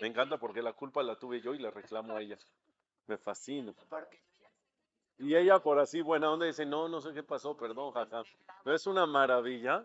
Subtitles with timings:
[0.00, 2.36] Me encanta porque la culpa la tuve yo y la reclamo a ella.
[3.06, 3.72] Me fascina.
[5.18, 8.22] Y ella por así buena onda dice, no, no sé qué pasó, perdón, jaja.
[8.62, 9.84] Pero es una maravilla.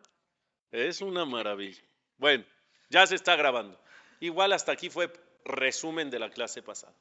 [0.72, 1.82] Es una maravilla.
[2.18, 2.44] Bueno,
[2.90, 3.80] ya se está grabando.
[4.20, 5.12] Igual hasta aquí fue
[5.46, 6.94] resumen de la clase pasada.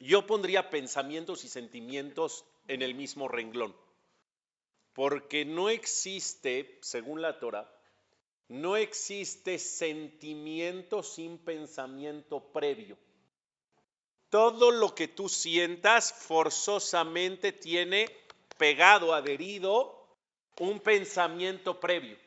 [0.00, 3.74] Yo pondría pensamientos y sentimientos en el mismo renglón.
[4.94, 7.70] Porque no existe, según la Torah,
[8.48, 12.96] no existe sentimiento sin pensamiento previo.
[14.30, 18.08] Todo lo que tú sientas forzosamente tiene
[18.56, 19.98] pegado, adherido,
[20.58, 22.18] un pensamiento previo.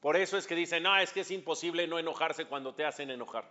[0.00, 3.10] Por eso es que dicen, no, es que es imposible no enojarse cuando te hacen
[3.10, 3.48] enojar.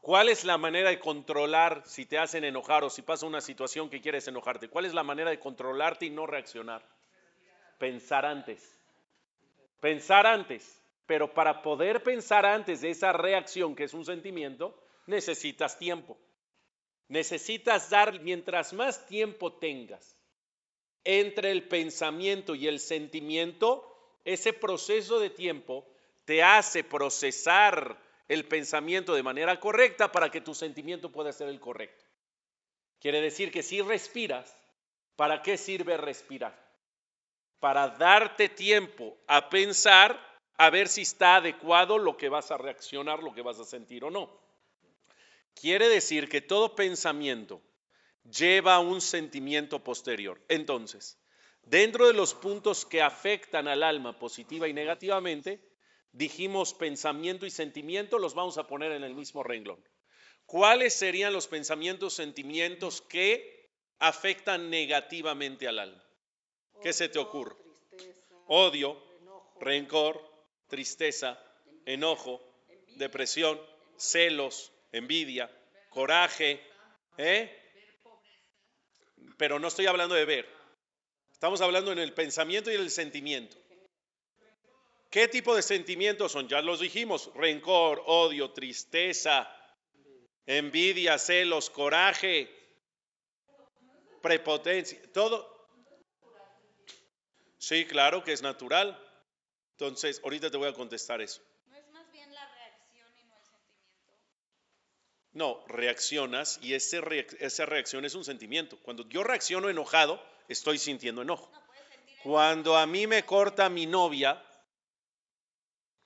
[0.00, 3.90] ¿Cuál es la manera de controlar si te hacen enojar o si pasa una situación
[3.90, 4.68] que quieres enojarte?
[4.68, 6.82] ¿Cuál es la manera de controlarte y no reaccionar?
[7.78, 8.77] Pensar antes.
[9.80, 10.82] Pensar antes.
[11.06, 16.18] Pero para poder pensar antes de esa reacción que es un sentimiento, necesitas tiempo.
[17.08, 20.18] Necesitas dar, mientras más tiempo tengas
[21.04, 25.88] entre el pensamiento y el sentimiento, ese proceso de tiempo
[26.26, 31.60] te hace procesar el pensamiento de manera correcta para que tu sentimiento pueda ser el
[31.60, 32.04] correcto.
[33.00, 34.54] Quiere decir que si respiras,
[35.16, 36.67] ¿para qué sirve respirar?
[37.60, 40.18] Para darte tiempo a pensar
[40.56, 44.04] a ver si está adecuado lo que vas a reaccionar, lo que vas a sentir
[44.04, 44.28] o no.
[45.54, 47.60] Quiere decir que todo pensamiento
[48.24, 50.40] lleva un sentimiento posterior.
[50.48, 51.18] Entonces,
[51.62, 55.60] dentro de los puntos que afectan al alma positiva y negativamente,
[56.12, 59.82] dijimos pensamiento y sentimiento, los vamos a poner en el mismo renglón.
[60.46, 66.07] ¿Cuáles serían los pensamientos, sentimientos que afectan negativamente al alma?
[66.82, 67.56] ¿Qué se te ocurre?
[68.46, 69.02] Odio,
[69.60, 70.22] rencor,
[70.68, 71.38] tristeza,
[71.84, 72.40] enojo,
[72.96, 73.60] depresión,
[73.96, 75.50] celos, envidia,
[75.90, 76.60] coraje,
[77.16, 77.54] ¿eh?
[79.36, 80.48] Pero no estoy hablando de ver.
[81.32, 83.56] Estamos hablando en el pensamiento y el sentimiento.
[85.10, 86.48] ¿Qué tipo de sentimientos son?
[86.48, 89.50] Ya los dijimos, rencor, odio, tristeza,
[90.46, 92.50] envidia, celos, coraje,
[94.20, 95.57] prepotencia, todo.
[97.58, 98.98] Sí, claro que es natural.
[99.72, 101.42] Entonces, ahorita te voy a contestar eso.
[105.32, 108.78] No, reaccionas y esa reacción es un sentimiento.
[108.82, 111.52] Cuando yo reacciono enojado, estoy sintiendo enojo.
[112.24, 114.42] Cuando a mí me corta mi novia,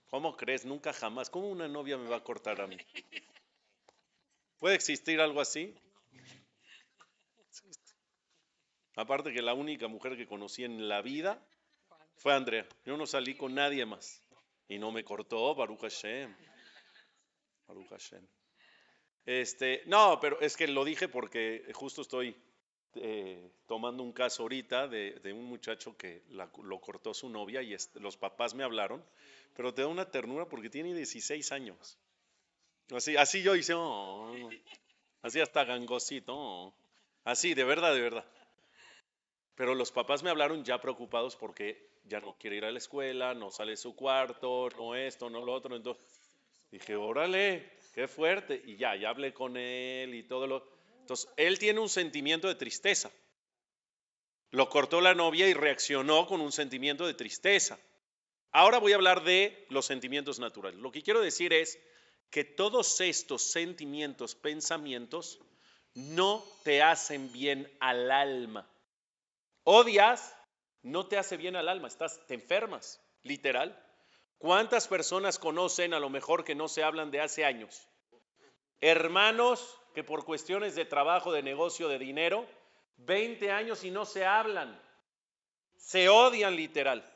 [0.09, 0.65] ¿cómo crees?
[0.67, 1.31] Nunca jamás.
[1.31, 2.77] ¿Cómo una novia me va a cortar a mí?
[4.59, 5.75] ¿Puede existir algo así?
[8.97, 11.43] Aparte que la única mujer que conocí en la vida
[12.17, 12.67] fue Andrea.
[12.85, 14.23] Yo no salí con nadie más.
[14.69, 16.35] Y no me cortó, Baruch Hashem.
[17.67, 18.27] Baruch Hashem.
[19.25, 22.37] Este, no, pero es que lo dije porque justo estoy
[22.97, 28.17] eh, tomando un caso ahorita de, un muchacho que lo cortó su novia y los
[28.17, 29.05] papás me hablaron,
[29.55, 31.99] pero te da una ternura porque tiene 16 años.
[32.91, 34.51] Así, así yo hice, oh,
[35.23, 36.75] así hasta gangosito, oh.
[37.25, 38.27] así, de verdad, de verdad.
[39.55, 43.35] Pero los papás me hablaron ya preocupados porque ya no quiere ir a la escuela,
[43.35, 45.77] no sale de su cuarto, no esto, no lo otro.
[45.77, 46.03] Entonces
[46.71, 48.63] dije, órale, qué fuerte.
[48.65, 50.67] Y ya, ya hablé con él y todo lo...
[51.01, 53.11] Entonces, él tiene un sentimiento de tristeza.
[54.51, 57.79] Lo cortó la novia y reaccionó con un sentimiento de tristeza.
[58.53, 60.79] Ahora voy a hablar de los sentimientos naturales.
[60.79, 61.79] Lo que quiero decir es
[62.31, 65.41] que todos estos sentimientos, pensamientos,
[65.95, 68.69] no te hacen bien al alma.
[69.65, 70.37] Odias,
[70.83, 73.79] no te hace bien al alma, estás, te enfermas, literal.
[74.39, 77.89] ¿Cuántas personas conocen a lo mejor que no se hablan de hace años?
[78.81, 82.47] Hermanos que por cuestiones de trabajo, de negocio, de dinero,
[82.97, 84.81] 20 años y no se hablan.
[85.77, 87.09] Se odian literal.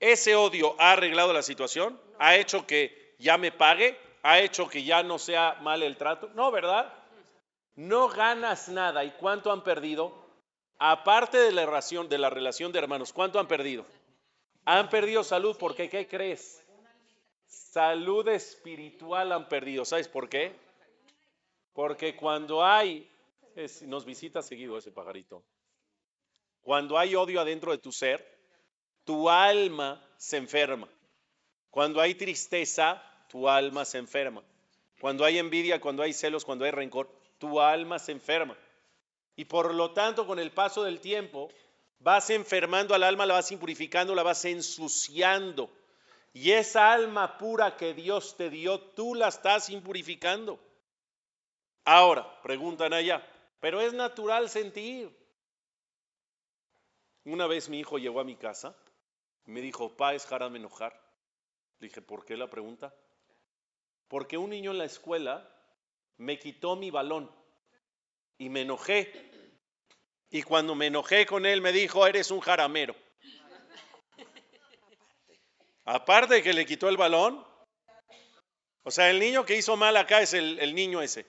[0.00, 4.82] Ese odio ha arreglado la situación, ha hecho que ya me pague, ha hecho que
[4.82, 6.30] ya no sea mal el trato.
[6.34, 6.92] No, ¿verdad?
[7.76, 9.04] No ganas nada.
[9.04, 10.23] ¿Y cuánto han perdido?
[10.78, 13.86] Aparte de la relación de, la relación de hermanos, ¿cuánto han perdido?
[14.64, 16.64] Han perdido salud porque, ¿qué crees?
[17.46, 19.84] Salud espiritual han perdido.
[19.84, 20.54] ¿Sabes por qué?
[21.72, 23.10] Porque cuando hay,
[23.82, 25.44] nos visita seguido ese pajarito,
[26.62, 28.24] cuando hay odio adentro de tu ser,
[29.04, 30.88] tu alma se enferma.
[31.70, 34.42] Cuando hay tristeza, tu alma se enferma.
[35.00, 38.56] Cuando hay envidia, cuando hay celos, cuando hay rencor, tu alma se enferma.
[39.36, 41.50] Y por lo tanto, con el paso del tiempo,
[42.04, 45.70] Vas enfermando al alma, la vas impurificando, la vas ensuciando.
[46.34, 50.60] Y esa alma pura que Dios te dio, tú la estás impurificando.
[51.82, 53.26] Ahora, preguntan allá,
[53.58, 55.16] pero es natural sentir.
[57.24, 58.76] Una vez mi hijo llegó a mi casa
[59.46, 60.92] y me dijo, pa, es haram enojar.
[61.78, 62.94] Le dije, ¿por qué la pregunta?
[64.08, 65.50] Porque un niño en la escuela
[66.18, 67.30] me quitó mi balón
[68.44, 69.10] y me enojé.
[70.30, 72.94] Y cuando me enojé con él me dijo, eres un jaramero.
[75.86, 77.42] Aparte de que le quitó el balón,
[78.82, 81.26] o sea, el niño que hizo mal acá es el, niño ese.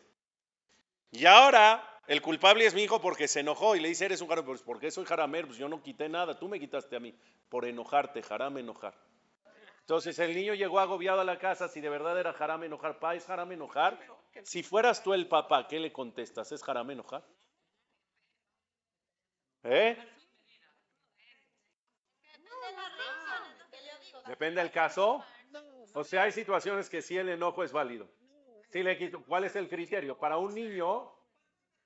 [1.12, 4.28] Y ahora el culpable es mi hijo porque se enojó y le dice, eres un
[4.28, 4.52] jaramero.
[4.52, 5.48] Pues, ¿por qué soy jaramero?
[5.48, 7.18] Pues yo no quité nada, tú me quitaste a mí.
[7.48, 8.94] Por enojarte, jarame enojar.
[9.80, 13.16] Entonces el niño llegó agobiado a la casa, si de verdad era jarame enojar, pa,
[13.16, 13.98] ¿es jarame enojar?
[14.44, 16.52] Si fueras tú el papá, ¿qué le contestas?
[16.52, 17.24] ¿Es jarame enojar?
[19.64, 19.98] ¿Eh?
[24.28, 25.24] Depende del caso.
[25.94, 28.08] O sea, hay situaciones que sí el enojo es válido.
[29.28, 30.18] ¿cuál es el criterio?
[30.18, 31.10] Para un niño,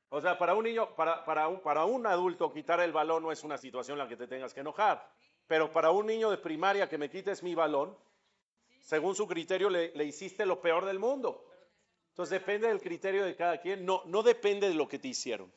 [0.09, 3.31] o sea, para un niño, para, para, un, para un adulto quitar el balón no
[3.31, 5.07] es una situación en la que te tengas que enojar.
[5.45, 7.95] Pero para un niño de primaria que me quites mi balón,
[8.81, 11.48] según su criterio le, le hiciste lo peor del mundo.
[12.09, 15.51] Entonces depende del criterio de cada quien, no, no depende de lo que te hicieron.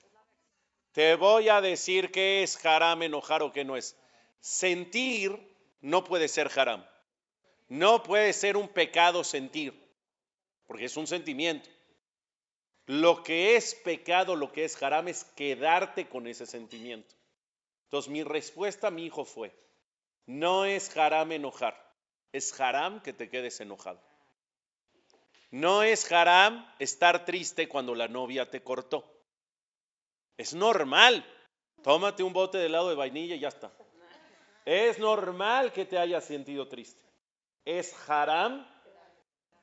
[0.92, 3.96] Te voy a decir qué es haram enojar o qué no es.
[4.40, 5.38] Sentir
[5.80, 6.86] no puede ser haram.
[7.68, 9.72] No puede ser un pecado sentir,
[10.66, 11.70] porque es un sentimiento.
[12.86, 17.14] Lo que es pecado, lo que es haram, es quedarte con ese sentimiento.
[17.84, 19.54] Entonces mi respuesta a mi hijo fue,
[20.26, 21.74] no es haram enojar,
[22.32, 24.00] es haram que te quedes enojado.
[25.52, 29.04] No es haram estar triste cuando la novia te cortó.
[30.38, 31.26] Es normal.
[31.82, 33.70] Tómate un bote de helado de vainilla y ya está.
[34.64, 37.02] Es normal que te hayas sentido triste.
[37.66, 38.66] Es haram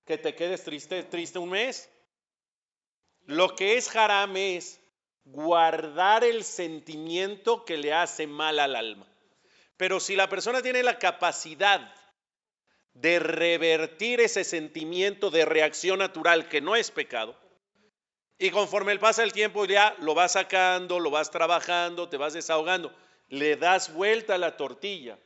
[0.06, 1.89] que te quedes triste, triste un mes.
[3.25, 4.80] Lo que es haram es
[5.25, 9.07] guardar el sentimiento que le hace mal al alma.
[9.75, 11.95] Pero si la persona tiene la capacidad
[12.94, 17.36] de revertir ese sentimiento de reacción natural que no es pecado,
[18.38, 22.33] y conforme el pasa el tiempo ya lo vas sacando, lo vas trabajando, te vas
[22.33, 22.94] desahogando
[23.30, 25.18] le das vuelta a la tortilla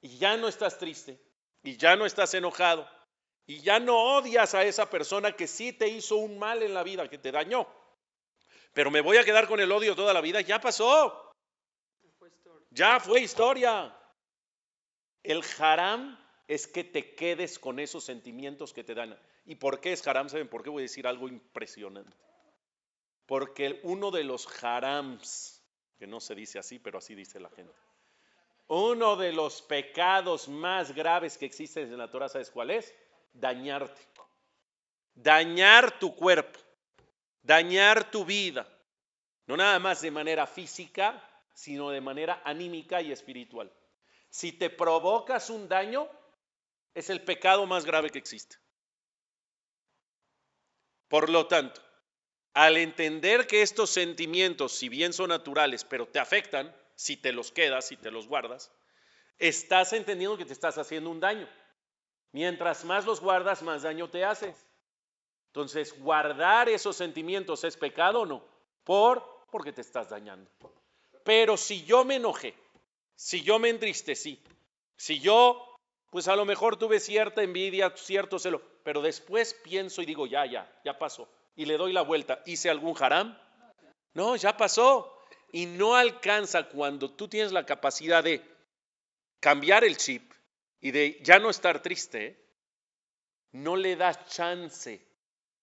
[0.00, 1.20] y ya no estás triste
[1.62, 2.88] y ya no estás enojado
[3.46, 6.82] y ya no odias a esa persona que sí te hizo un mal en la
[6.82, 7.68] vida, que te dañó.
[8.72, 11.32] Pero me voy a quedar con el odio toda la vida, ya pasó.
[12.70, 13.96] Ya fue historia.
[15.22, 16.18] El haram
[16.48, 19.18] es que te quedes con esos sentimientos que te dan.
[19.44, 20.28] ¿Y por qué es haram?
[20.28, 22.16] ¿Saben por qué voy a decir algo impresionante?
[23.26, 25.62] Porque uno de los harams
[25.98, 27.74] que no se dice así, pero así dice la gente.
[28.68, 32.94] Uno de los pecados más graves que existen en la Torah, ¿sabes cuál es?
[33.32, 34.00] Dañarte.
[35.14, 36.58] Dañar tu cuerpo,
[37.42, 38.68] dañar tu vida.
[39.46, 41.22] No nada más de manera física,
[41.54, 43.72] sino de manera anímica y espiritual.
[44.28, 46.06] Si te provocas un daño,
[46.96, 48.56] es el pecado más grave que existe.
[51.08, 51.80] Por lo tanto,
[52.54, 57.52] al entender que estos sentimientos, si bien son naturales, pero te afectan, si te los
[57.52, 58.72] quedas, si te los guardas,
[59.38, 61.46] estás entendiendo que te estás haciendo un daño.
[62.32, 64.66] Mientras más los guardas, más daño te haces.
[65.48, 68.42] Entonces, guardar esos sentimientos es pecado o no?
[68.84, 70.50] Por porque te estás dañando.
[71.24, 72.54] Pero si yo me enojé,
[73.14, 74.42] si yo me entristecí,
[74.96, 75.75] si yo,
[76.10, 80.46] pues a lo mejor tuve cierta envidia, cierto celo, pero después pienso y digo, ya,
[80.46, 83.36] ya, ya pasó y le doy la vuelta, ¿hice algún haram?
[84.12, 85.12] No, ya pasó.
[85.52, 88.42] Y no alcanza cuando tú tienes la capacidad de
[89.40, 90.32] cambiar el chip
[90.80, 92.44] y de ya no estar triste,
[93.52, 95.02] no le das chance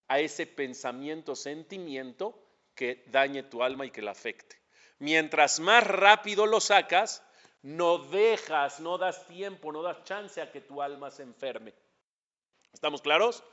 [0.08, 2.40] a ese pensamiento, sentimiento
[2.76, 4.60] que dañe tu alma y que la afecte.
[4.98, 7.24] Mientras más rápido lo sacas,
[7.63, 11.74] no dejas, no das tiempo, no das chance a que tu alma se enferme.
[12.74, 13.43] ¿Estamos claros?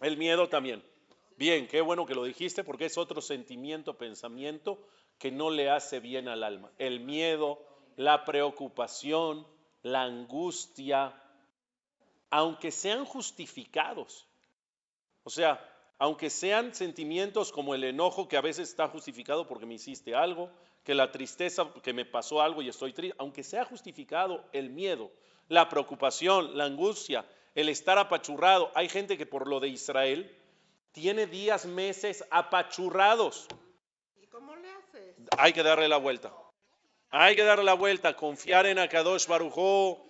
[0.00, 0.82] El miedo también.
[1.36, 4.78] Bien, qué bueno que lo dijiste porque es otro sentimiento, pensamiento
[5.18, 6.72] que no le hace bien al alma.
[6.78, 7.62] El miedo,
[7.96, 9.46] la preocupación,
[9.82, 11.22] la angustia,
[12.30, 14.26] aunque sean justificados.
[15.22, 15.60] O sea,
[15.98, 20.50] aunque sean sentimientos como el enojo que a veces está justificado porque me hiciste algo,
[20.88, 25.12] que la tristeza que me pasó algo y estoy triste, aunque sea justificado el miedo,
[25.48, 28.72] la preocupación, la angustia, el estar apachurrado.
[28.74, 30.34] Hay gente que por lo de Israel
[30.92, 33.46] tiene días, meses apachurrados.
[34.16, 35.14] ¿Y cómo le haces?
[35.36, 36.32] Hay que darle la vuelta.
[37.10, 40.02] Hay que darle la vuelta, confiar en Akadosh Barujó,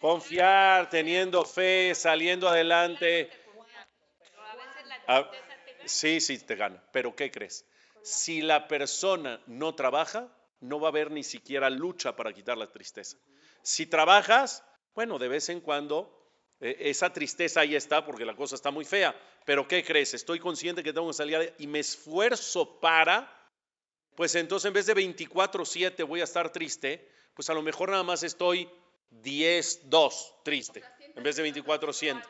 [0.00, 3.28] Confiar, teniendo fe, saliendo adelante.
[5.06, 5.30] Ah,
[5.84, 6.82] sí, sí, te gana.
[6.92, 7.66] Pero ¿qué crees?
[8.02, 10.28] Si la persona no trabaja,
[10.60, 13.16] no va a haber ni siquiera lucha para quitar la tristeza.
[13.62, 16.22] Si trabajas, bueno, de vez en cuando
[16.60, 19.14] eh, esa tristeza ahí está porque la cosa está muy fea.
[19.44, 20.14] Pero ¿qué crees?
[20.14, 23.30] Estoy consciente que tengo que salir y me esfuerzo para,
[24.14, 28.04] pues entonces en vez de 24/7 voy a estar triste, pues a lo mejor nada
[28.04, 28.70] más estoy
[29.10, 30.82] 10, 2 triste,
[31.14, 32.22] en vez de 24/7.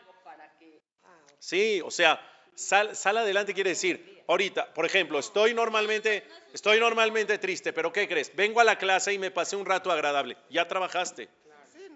[1.38, 2.20] Sí, o sea,
[2.54, 8.08] sal, sal adelante quiere decir, ahorita, por ejemplo, estoy normalmente, estoy normalmente triste, pero ¿qué
[8.08, 8.34] crees?
[8.34, 10.36] Vengo a la clase y me pasé un rato agradable.
[10.50, 11.28] Ya trabajaste.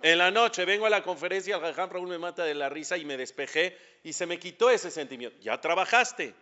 [0.03, 2.97] En la noche vengo a la conferencia, el Jajam Raúl me mata de la risa
[2.97, 5.39] y me despejé y se me quitó ese sentimiento.
[5.41, 6.35] Ya trabajaste.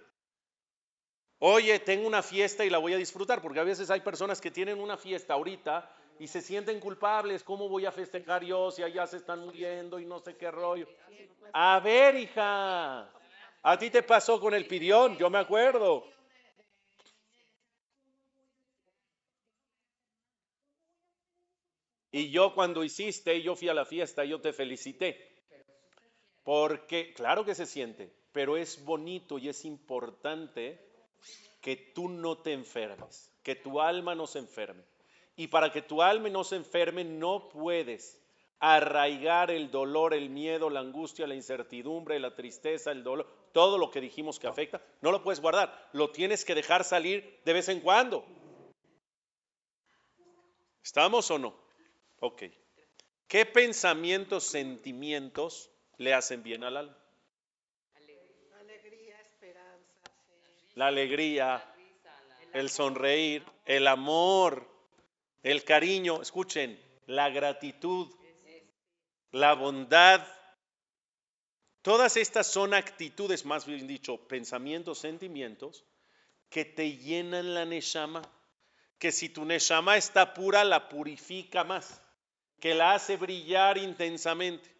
[1.38, 4.50] Oye, tengo una fiesta y la voy a disfrutar, porque a veces hay personas que
[4.50, 7.44] tienen una fiesta ahorita y se sienten culpables.
[7.44, 10.88] ¿Cómo voy a festejar yo si allá se están muriendo y no sé qué rollo?
[11.52, 13.08] A ver, hija,
[13.64, 16.04] a ti te pasó con el pidión, yo me acuerdo.
[22.12, 25.18] Y yo cuando hiciste, yo fui a la fiesta, yo te felicité.
[26.42, 30.78] Porque, claro que se siente, pero es bonito y es importante
[31.62, 34.84] que tú no te enfermes, que tu alma no se enferme.
[35.36, 38.20] Y para que tu alma no se enferme, no puedes
[38.60, 43.92] arraigar el dolor, el miedo, la angustia, la incertidumbre, la tristeza, el dolor, todo lo
[43.92, 47.68] que dijimos que afecta, no lo puedes guardar, lo tienes que dejar salir de vez
[47.68, 48.26] en cuando.
[50.82, 51.54] ¿Estamos o no?
[52.18, 52.42] Ok.
[53.28, 56.98] ¿Qué pensamientos, sentimientos le hacen bien al alma?
[58.60, 60.10] Alegría, esperanza,
[60.74, 61.74] La alegría,
[62.52, 64.68] el sonreír, el amor,
[65.44, 68.12] el cariño, escuchen, la gratitud,
[69.30, 70.26] la bondad.
[71.84, 75.84] Todas estas son actitudes, más bien dicho, pensamientos, sentimientos,
[76.48, 78.22] que te llenan la neshama,
[78.98, 82.00] que si tu neshama está pura, la purifica más
[82.58, 84.74] que la hace brillar intensamente.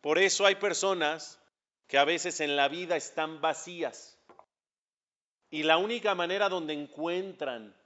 [0.00, 1.38] Por eso hay personas
[1.86, 4.18] que a veces en la vida están vacías
[5.50, 7.76] y la única manera donde encuentran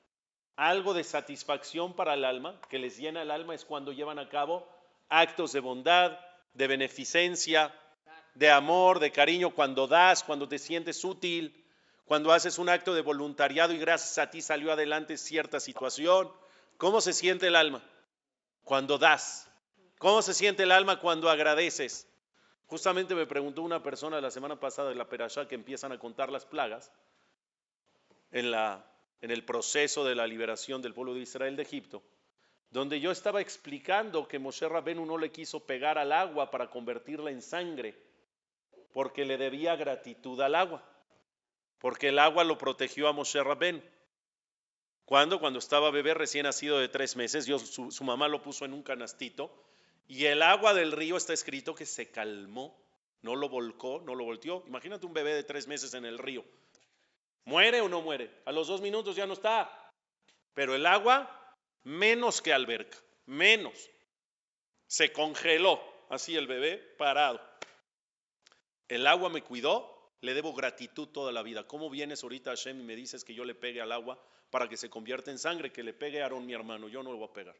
[0.54, 4.28] algo de satisfacción para el alma, que les llena el alma, es cuando llevan a
[4.28, 4.68] cabo
[5.08, 6.20] actos de bondad,
[6.54, 7.74] de beneficencia,
[8.36, 11.64] de amor, de cariño, cuando das, cuando te sientes útil,
[12.06, 16.30] cuando haces un acto de voluntariado y gracias a ti salió adelante cierta situación.
[16.78, 17.82] ¿Cómo se siente el alma?
[18.66, 19.48] cuando das?
[19.98, 22.08] ¿Cómo se siente el alma cuando agradeces?
[22.66, 26.32] Justamente me preguntó una persona la semana pasada de la Perashá que empiezan a contar
[26.32, 26.90] las plagas
[28.32, 28.84] en, la,
[29.20, 32.02] en el proceso de la liberación del pueblo de Israel de Egipto,
[32.70, 37.30] donde yo estaba explicando que Moshe Rabenu no le quiso pegar al agua para convertirla
[37.30, 37.94] en sangre,
[38.96, 40.82] porque le debía gratitud al agua,
[41.78, 43.82] porque el agua lo protegió a Moshe Rabenu.
[45.04, 45.38] ¿Cuándo?
[45.38, 48.82] Cuando estaba bebé recién nacido de tres meses, su, su mamá lo puso en un
[48.82, 49.54] canastito
[50.08, 52.74] y el agua del río está escrito que se calmó,
[53.20, 54.64] no lo volcó, no lo volteó.
[54.66, 56.42] Imagínate un bebé de tres meses en el río.
[57.44, 58.30] ¿Muere o no muere?
[58.46, 59.92] A los dos minutos ya no está.
[60.54, 63.90] Pero el agua, menos que alberca, menos.
[64.86, 67.55] Se congeló, así el bebé parado.
[68.88, 71.66] El agua me cuidó, le debo gratitud toda la vida.
[71.66, 74.20] ¿Cómo vienes ahorita, Hashem, y me dices que yo le pegue al agua?
[74.50, 77.12] para que se convierta en sangre, que le pegue a Aarón mi hermano, yo no
[77.12, 77.56] le voy a pegar.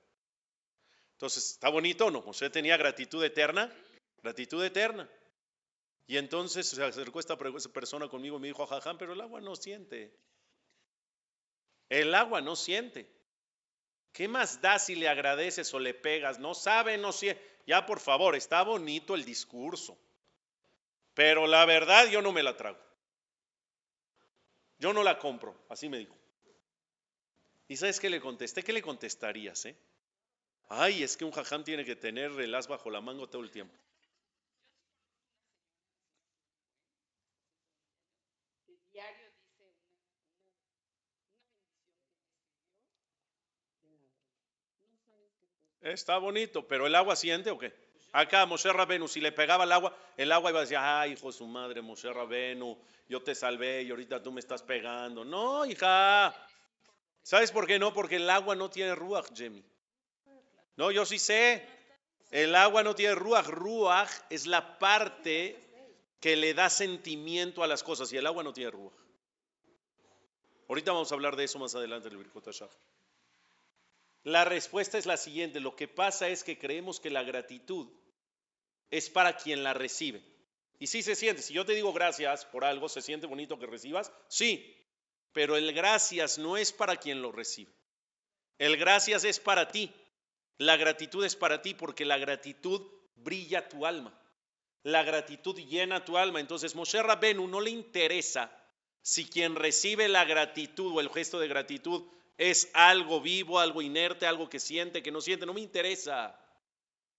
[1.12, 2.20] Entonces, ¿está bonito o no?
[2.20, 3.72] José tenía gratitud eterna,
[4.22, 5.08] gratitud eterna.
[6.06, 9.56] Y entonces se acercó esta persona conmigo y me dijo, jajam, pero el agua no
[9.56, 10.16] siente.
[11.88, 13.10] El agua no siente.
[14.12, 16.38] ¿Qué más da si le agradeces o le pegas?
[16.38, 17.42] No sabe, no siente.
[17.66, 19.98] Ya por favor, está bonito el discurso.
[21.16, 22.78] Pero la verdad yo no me la trago.
[24.78, 26.14] Yo no la compro, así me dijo.
[27.68, 28.62] ¿Y sabes qué le contesté?
[28.62, 29.64] ¿Qué le contestarías?
[29.64, 29.74] Eh?
[30.68, 33.50] Ay, es que un jajam tiene que tener el as bajo la manga todo el
[33.50, 33.74] tiempo.
[45.80, 47.72] Está bonito, pero el agua siente o qué?
[48.12, 51.26] Acá Moshe Rabenu, si le pegaba el agua, el agua iba a decir, ay, hijo
[51.26, 55.24] de su madre, Moshe Rabenu, yo te salvé y ahorita tú me estás pegando.
[55.24, 56.34] No, hija,
[57.26, 57.92] ¿Sabes por qué no?
[57.92, 59.64] Porque el agua no tiene ruach, Jimmy.
[60.76, 61.66] No, yo sí sé.
[62.30, 63.48] El agua no tiene ruach.
[63.48, 65.60] Ruach es la parte
[66.20, 68.94] que le da sentimiento a las cosas y el agua no tiene ruach.
[70.68, 72.48] Ahorita vamos a hablar de eso más adelante en el Birkot
[74.26, 75.60] La respuesta es la siguiente.
[75.60, 77.86] Lo que pasa es que creemos que la gratitud
[78.90, 80.20] es para quien la recibe.
[80.80, 83.66] Y sí se siente, si yo te digo gracias por algo, ¿se siente bonito que
[83.66, 84.10] recibas?
[84.26, 84.84] Sí,
[85.32, 87.72] pero el gracias no es para quien lo recibe.
[88.58, 89.94] El gracias es para ti.
[90.58, 92.82] La gratitud es para ti porque la gratitud
[93.14, 94.12] brilla tu alma.
[94.82, 96.40] La gratitud llena tu alma.
[96.40, 98.50] Entonces, Moshe Rabenu no le interesa
[99.02, 104.26] si quien recibe la gratitud o el gesto de gratitud es algo vivo, algo inerte,
[104.26, 105.46] algo que siente, que no siente.
[105.46, 106.38] No me interesa.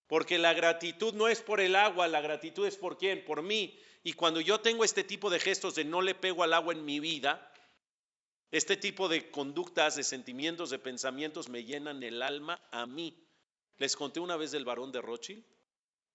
[0.08, 3.78] Porque la gratitud no es por el agua, la gratitud es por quién, por mí.
[4.04, 6.86] Y cuando yo tengo este tipo de gestos de no le pego al agua en
[6.86, 7.52] mi vida,
[8.52, 13.18] este tipo de conductas, de sentimientos, de pensamientos me llenan el alma a mí.
[13.78, 15.44] Les conté una vez del varón de Rothschild.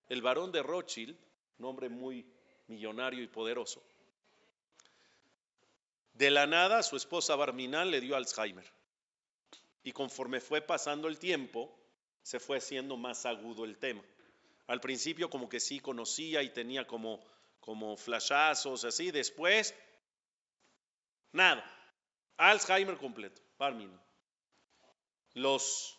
[0.08, 1.16] El varón de Rothschild,
[1.58, 2.26] un hombre muy
[2.68, 3.82] millonario y poderoso,
[6.14, 8.70] de la nada su esposa Barminal le dio Alzheimer.
[9.82, 11.70] Y conforme fue pasando el tiempo,
[12.22, 14.02] se fue haciendo más agudo el tema.
[14.66, 17.20] Al principio como que sí conocía y tenía como,
[17.60, 19.74] como flashazos así, después
[21.32, 21.64] nada.
[22.36, 23.42] Alzheimer completo.
[25.34, 25.98] Los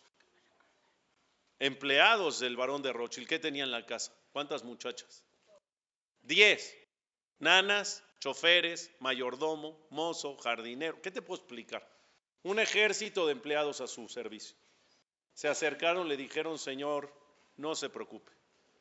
[1.58, 4.14] empleados del varón de Rothschild, ¿qué tenían en la casa?
[4.32, 5.24] ¿Cuántas muchachas?
[6.22, 6.76] Diez.
[7.38, 11.00] Nanas, choferes, mayordomo, mozo, jardinero.
[11.02, 11.93] ¿Qué te puedo explicar?
[12.44, 14.54] Un ejército de empleados a su servicio.
[15.32, 17.10] Se acercaron, le dijeron, Señor,
[17.56, 18.30] no se preocupe.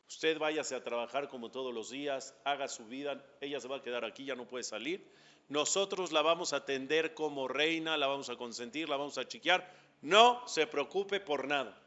[0.10, 3.82] Usted váyase a trabajar como todos los días, haga su vida, ella se va a
[3.82, 5.10] quedar aquí, ya no puede salir.
[5.48, 9.74] Nosotros la vamos a atender como reina, la vamos a consentir, la vamos a chiquear.
[10.02, 11.82] No se preocupe por nada.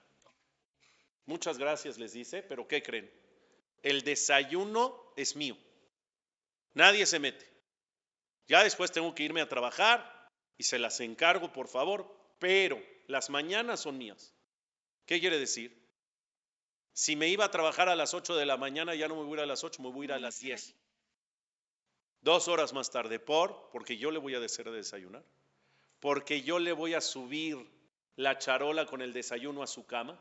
[1.26, 3.12] Muchas gracias, les dice, pero ¿qué creen?
[3.83, 5.59] El desayuno es mío.
[6.73, 7.47] Nadie se mete.
[8.49, 10.15] Ya después tengo que irme a trabajar
[10.58, 12.06] y se las encargo, por favor,
[12.38, 14.34] pero las mañanas son mías.
[15.04, 15.76] ¿Qué quiere decir?
[16.92, 19.32] Si me iba a trabajar a las 8 de la mañana, ya no me voy
[19.32, 20.75] a ir a las 8, me voy a ir a las 10.
[22.22, 25.22] Dos horas más tarde, por, porque yo le voy a hacer desayunar,
[26.00, 27.59] porque yo le voy a subir
[28.16, 30.18] la charola con el desayuno a su cama,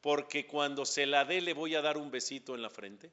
[0.00, 3.12] porque cuando se la dé le voy a dar un besito en la frente,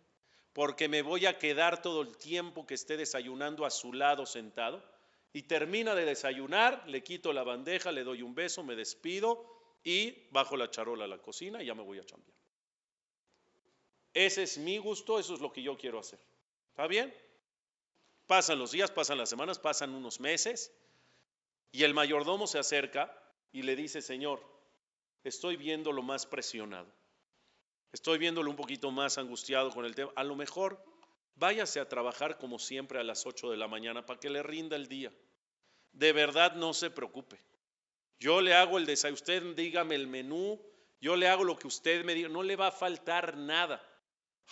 [0.53, 4.83] porque me voy a quedar todo el tiempo que esté desayunando a su lado sentado,
[5.33, 9.45] y termina de desayunar, le quito la bandeja, le doy un beso, me despido
[9.83, 12.37] y bajo la charola a la cocina y ya me voy a chambear.
[14.13, 16.19] Ese es mi gusto, eso es lo que yo quiero hacer.
[16.69, 17.11] ¿Está bien?
[18.27, 20.71] Pasan los días, pasan las semanas, pasan unos meses
[21.71, 23.11] y el mayordomo se acerca
[23.51, 24.39] y le dice, Señor,
[25.23, 26.87] estoy viéndolo más presionado.
[27.91, 30.11] Estoy viéndolo un poquito más angustiado con el tema.
[30.15, 30.83] A lo mejor
[31.35, 34.75] váyase a trabajar como siempre a las 8 de la mañana para que le rinda
[34.75, 35.13] el día.
[35.91, 37.39] De verdad no se preocupe.
[38.19, 40.61] Yo le hago el desayuno, usted dígame el menú,
[41.01, 43.81] yo le hago lo que usted me diga, no le va a faltar nada.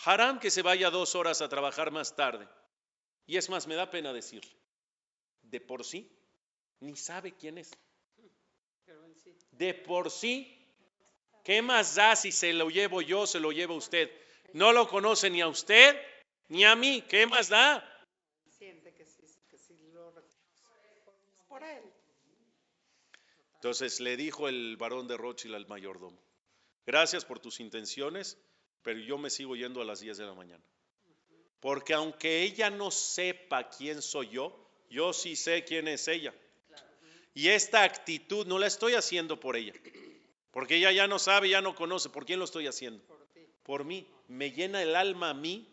[0.04, 2.48] Haram que se vaya dos horas a trabajar más tarde.
[3.26, 4.50] Y es más, me da pena decirle,
[5.42, 6.10] de por sí,
[6.80, 7.70] ni sabe quién es.
[9.52, 10.58] De por sí
[11.44, 14.10] ¿Qué más da si se lo llevo yo, se lo lleva usted?
[14.52, 16.00] No lo conoce ni a usted
[16.52, 17.02] ni a mí.
[17.08, 17.82] ¿Qué más da?
[18.58, 20.12] Siente que sí, que sí lo
[21.48, 21.82] por él.
[23.54, 26.18] Entonces le dijo el varón de Rothschild al mayordomo,
[26.84, 28.36] gracias por tus intenciones,
[28.82, 30.62] pero yo me sigo yendo a las 10 de la mañana.
[31.60, 36.34] Porque aunque ella no sepa quién soy yo, yo sí sé quién es ella.
[37.34, 39.72] Y esta actitud no la estoy haciendo por ella.
[40.50, 42.10] Porque ella ya no sabe, ya no conoce.
[42.10, 43.02] ¿Por quién lo estoy haciendo?
[43.62, 44.06] Por, mí.
[44.26, 45.71] Me llena el alma a mí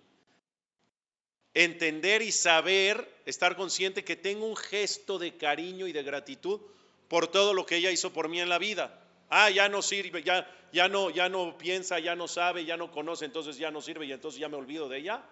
[1.54, 6.62] entender y saber, estar consciente que tengo un gesto de cariño y de gratitud
[7.08, 9.04] por todo lo que ella hizo por mí en la vida.
[9.30, 12.92] Ah, ya no sirve, ya, ya no, ya no piensa, ya no sabe, ya no
[12.92, 15.24] conoce, entonces ya no sirve y entonces ya me olvido de ella.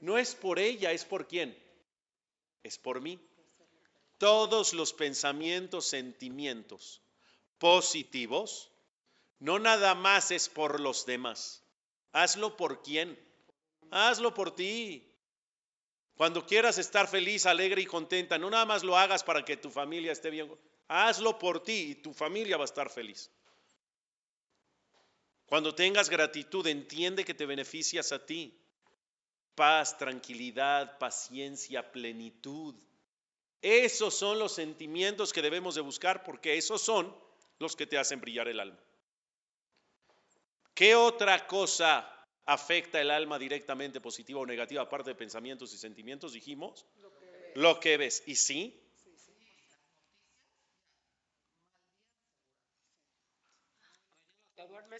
[0.00, 1.56] No es por ella, es por quién.
[2.62, 3.20] Es por mí.
[4.18, 7.00] Todos los pensamientos, sentimientos
[7.58, 8.70] positivos
[9.38, 11.62] no nada más es por los demás.
[12.12, 13.18] Hazlo por quién.
[13.90, 15.13] Hazlo por ti.
[16.16, 19.70] Cuando quieras estar feliz, alegre y contenta, no nada más lo hagas para que tu
[19.70, 20.50] familia esté bien.
[20.86, 23.30] Hazlo por ti y tu familia va a estar feliz.
[25.46, 28.56] Cuando tengas gratitud, entiende que te beneficias a ti.
[29.54, 32.74] Paz, tranquilidad, paciencia, plenitud.
[33.60, 37.14] Esos son los sentimientos que debemos de buscar porque esos son
[37.58, 38.78] los que te hacen brillar el alma.
[40.74, 46.32] ¿Qué otra cosa afecta el alma directamente, positiva o negativa, aparte de pensamientos y sentimientos?
[46.32, 46.86] Dijimos.
[47.54, 48.22] Lo que ves.
[48.26, 48.80] ¿Y sí?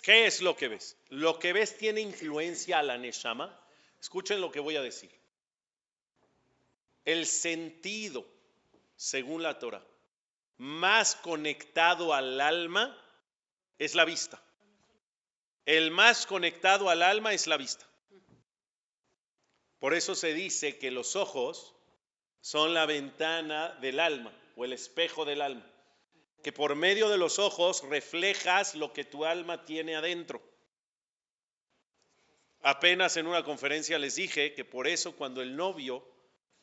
[0.03, 0.97] ¿Qué es lo que ves?
[1.09, 3.59] Lo que ves tiene influencia a la Neshama.
[4.01, 5.11] Escuchen lo que voy a decir.
[7.05, 8.27] El sentido,
[8.97, 9.85] según la Torah,
[10.59, 12.97] más conectado al alma
[13.79, 14.44] es la vista.
[15.67, 17.87] El más conectado al alma es la vista.
[19.79, 21.75] Por eso se dice que los ojos
[22.41, 25.67] son la ventana del alma o el espejo del alma,
[26.43, 30.43] que por medio de los ojos reflejas lo que tu alma tiene adentro.
[32.61, 36.07] Apenas en una conferencia les dije que por eso cuando el novio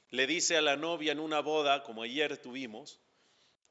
[0.09, 2.99] le dice a la novia en una boda, como ayer tuvimos,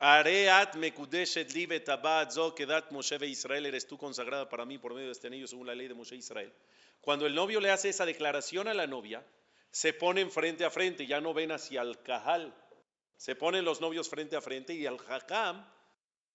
[0.01, 1.85] Areat mekudeshet libe
[2.31, 5.67] zo kedat Moshe Israel, eres tú consagrada para mí por medio de este anillo según
[5.67, 6.51] la ley de Moshe Israel.
[7.03, 9.23] Cuando el novio le hace esa declaración a la novia,
[9.71, 12.55] se ponen frente a frente, ya no ven hacia el cajal,
[13.19, 15.67] se ponen los novios frente a frente y al hakam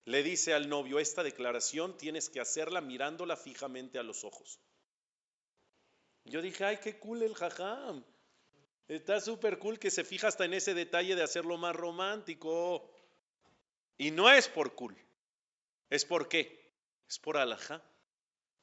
[0.06, 4.60] le dice al novio, esta declaración tienes que hacerla mirándola fijamente a los ojos.
[6.26, 8.04] Yo dije, ay, qué cool el hakam.
[8.88, 12.88] Está súper cool que se fija hasta en ese detalle de hacerlo más romántico.
[13.98, 14.96] Y no es por cool.
[15.90, 16.74] ¿Es por qué?
[17.08, 17.82] Es por alajá.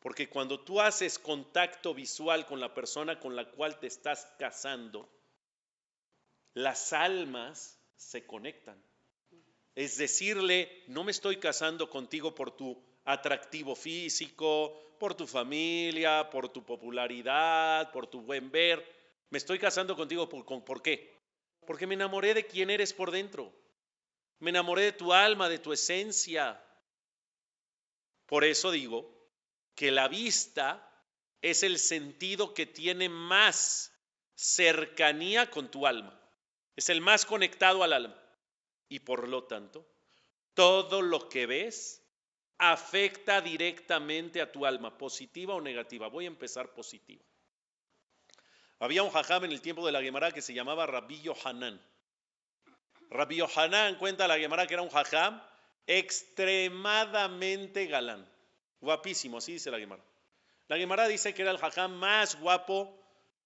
[0.01, 5.09] Porque cuando tú haces contacto visual con la persona con la cual te estás casando,
[6.55, 8.83] las almas se conectan.
[9.75, 16.49] Es decirle, no me estoy casando contigo por tu atractivo físico, por tu familia, por
[16.49, 18.85] tu popularidad, por tu buen ver.
[19.31, 21.17] Me estoy casando contigo por, ¿por qué?
[21.65, 23.53] Porque me enamoré de quién eres por dentro.
[24.43, 26.61] Me enamoré de tu alma, de tu esencia.
[28.27, 29.09] Por eso digo
[29.77, 30.85] que la vista
[31.43, 33.93] es el sentido que tiene más
[34.35, 36.21] cercanía con tu alma.
[36.75, 38.21] Es el más conectado al alma.
[38.89, 39.87] Y por lo tanto,
[40.55, 42.03] todo lo que ves
[42.59, 46.09] afecta directamente a tu alma, positiva o negativa.
[46.09, 47.23] Voy a empezar positiva.
[48.81, 51.81] Había un jajam en el tiempo de la Gemara que se llamaba Rabbi Hanan.
[53.13, 55.41] Rabbi Yohanan cuenta la Gemara que era un jajam
[55.87, 58.29] extremadamente galán.
[58.81, 60.03] Guapísimo, así dice la Gemara.
[60.69, 62.99] La Gemara dice que era el jajam más guapo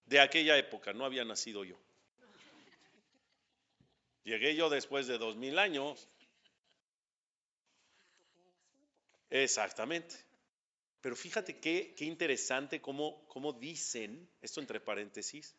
[0.07, 0.93] de aquella época.
[0.93, 1.77] No había nacido yo.
[4.25, 6.09] Llegué yo después de dos mil años.
[9.31, 10.17] Exactamente.
[11.01, 15.55] Pero fíjate qué, qué interesante cómo, cómo dicen, esto entre paréntesis,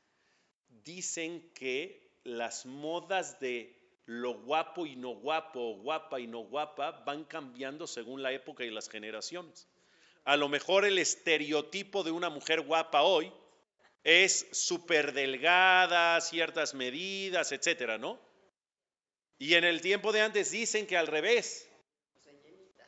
[0.83, 3.76] dicen que las modas de
[4.07, 8.71] lo guapo y no guapo, guapa y no guapa, van cambiando según la época y
[8.71, 9.67] las generaciones.
[10.23, 13.31] A lo mejor el estereotipo de una mujer guapa hoy
[14.05, 18.17] es súper delgada, ciertas medidas, etcétera, ¿no?
[19.39, 21.69] Y en el tiempo de antes dicen que al revés,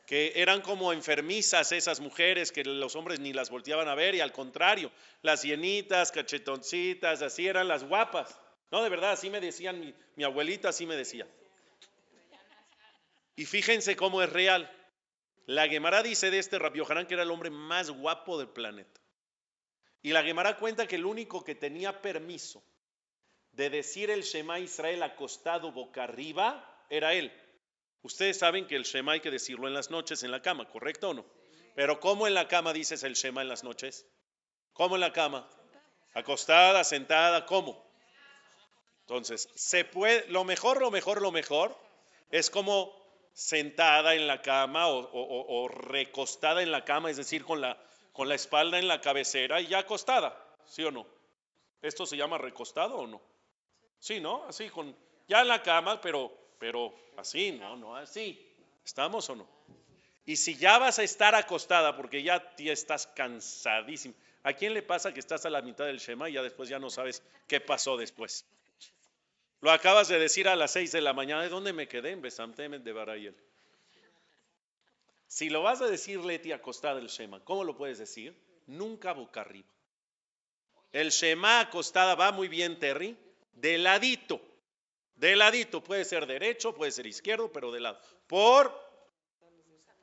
[0.06, 4.22] que eran como enfermizas esas mujeres que los hombres ni las volteaban a ver y
[4.22, 4.90] al contrario,
[5.22, 8.40] las llenitas, cachetoncitas, así eran las guapas.
[8.72, 11.28] No, de verdad, así me decían, mi, abuelita así me decía.
[13.36, 14.72] Y fíjense cómo es real.
[15.46, 19.02] La Gemara dice de este Rabbi Yohanan que era el hombre más guapo del planeta.
[20.02, 22.64] Y la Gemara cuenta que el único que tenía permiso
[23.54, 27.32] de decir el Shema Israel acostado boca arriba era él.
[28.04, 31.10] Ustedes saben que el Shema hay que decirlo en las noches en la cama, ¿correcto
[31.10, 31.26] o no?
[31.76, 34.06] Pero ¿cómo en la cama dices el Shema en las noches?
[34.74, 35.50] ¿Cómo en la cama?
[36.14, 37.89] Acostada, sentada, ¿cómo?
[39.10, 41.76] Entonces, se puede, lo mejor, lo mejor, lo mejor
[42.30, 42.96] es como
[43.34, 47.76] sentada en la cama o, recostada en la cama, es decir, con la,
[48.14, 51.08] con la espalda en la cabecera y ya acostada, ¿sí o no?
[51.82, 53.20] ¿Esto se llama recostado o no?
[53.98, 54.44] Sí, ¿no?
[54.44, 54.96] Así, con,
[55.28, 58.48] ya en la cama, pero, pero así, no, no así.
[58.86, 59.48] ¿Estamos o no?
[60.24, 64.84] Y si ya vas a estar acostada porque ya, ya estás cansadísimo, ¿a quién le
[64.84, 67.60] pasa que estás a la mitad del Shema y ya después ya no sabes qué
[67.60, 68.46] pasó después?
[69.62, 71.44] Lo acabas de decir a las seis de la mañana.
[71.44, 72.12] ¿De dónde me quedé?
[72.12, 73.36] En Besamtemen de Barayel.
[75.28, 78.36] Si lo vas a decir, Leti, acostada el Shema, ¿cómo lo puedes decir?
[78.66, 79.70] Nunca boca arriba.
[80.92, 83.16] El Shema acostada va muy bien, Terry,
[83.52, 84.42] de ladito.
[85.16, 88.00] De ladito, puede ser derecho, puede ser izquierdo, pero de lado.
[88.26, 88.74] Por,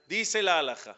[0.07, 0.97] dice la alhaja,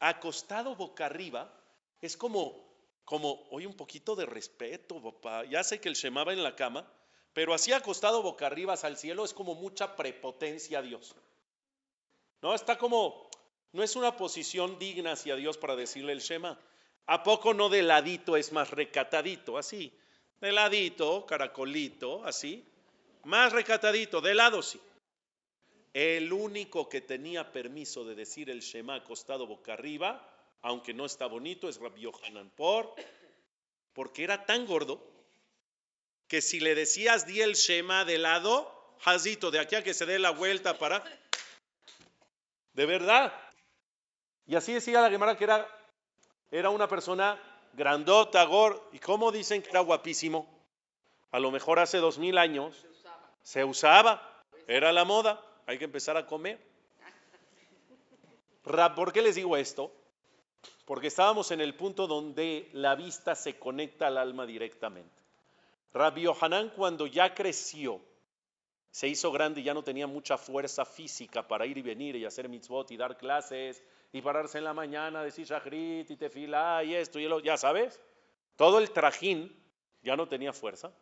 [0.00, 1.52] acostado boca arriba
[2.00, 5.44] es como, como, oye, un poquito de respeto, papá.
[5.44, 6.90] Ya sé que el Shema va en la cama,
[7.32, 11.14] pero así acostado boca arriba al cielo es como mucha prepotencia a Dios.
[12.42, 13.28] No, está como,
[13.72, 16.58] no es una posición digna hacia Dios para decirle el Shema.
[17.06, 19.58] ¿A poco no de ladito es más recatadito?
[19.58, 19.92] Así,
[20.40, 22.64] de ladito, caracolito, así.
[23.24, 24.80] Más recatadito, de lado sí.
[25.92, 30.26] El único que tenía permiso de decir el Shema acostado boca arriba,
[30.62, 32.50] aunque no está bonito, es Rabbi Yohanan.
[32.50, 32.94] ¿Por?
[33.92, 35.00] porque era tan gordo
[36.30, 38.72] que si le decías di el Shema de lado,
[39.04, 41.02] Hazito, de aquí a que se dé la vuelta para...
[42.72, 43.32] De verdad.
[44.46, 45.66] Y así decía la Gemara que era,
[46.52, 47.36] era una persona
[47.72, 50.46] grandota, gor, y cómo dicen que era guapísimo.
[51.32, 52.76] A lo mejor hace dos mil años
[53.42, 56.60] se usaba, era la moda, hay que empezar a comer.
[58.62, 59.92] ¿Por qué les digo esto?
[60.84, 65.19] Porque estábamos en el punto donde la vista se conecta al alma directamente.
[65.92, 68.00] Rabbi Yohanan cuando ya creció,
[68.90, 72.24] se hizo grande y ya no tenía mucha fuerza física para ir y venir y
[72.24, 76.94] hacer mitzvot y dar clases y pararse en la mañana, decir shachrit y tefilá y
[76.94, 78.00] esto y lo, ya sabes,
[78.56, 79.54] todo el trajín
[80.02, 80.92] ya no tenía fuerza.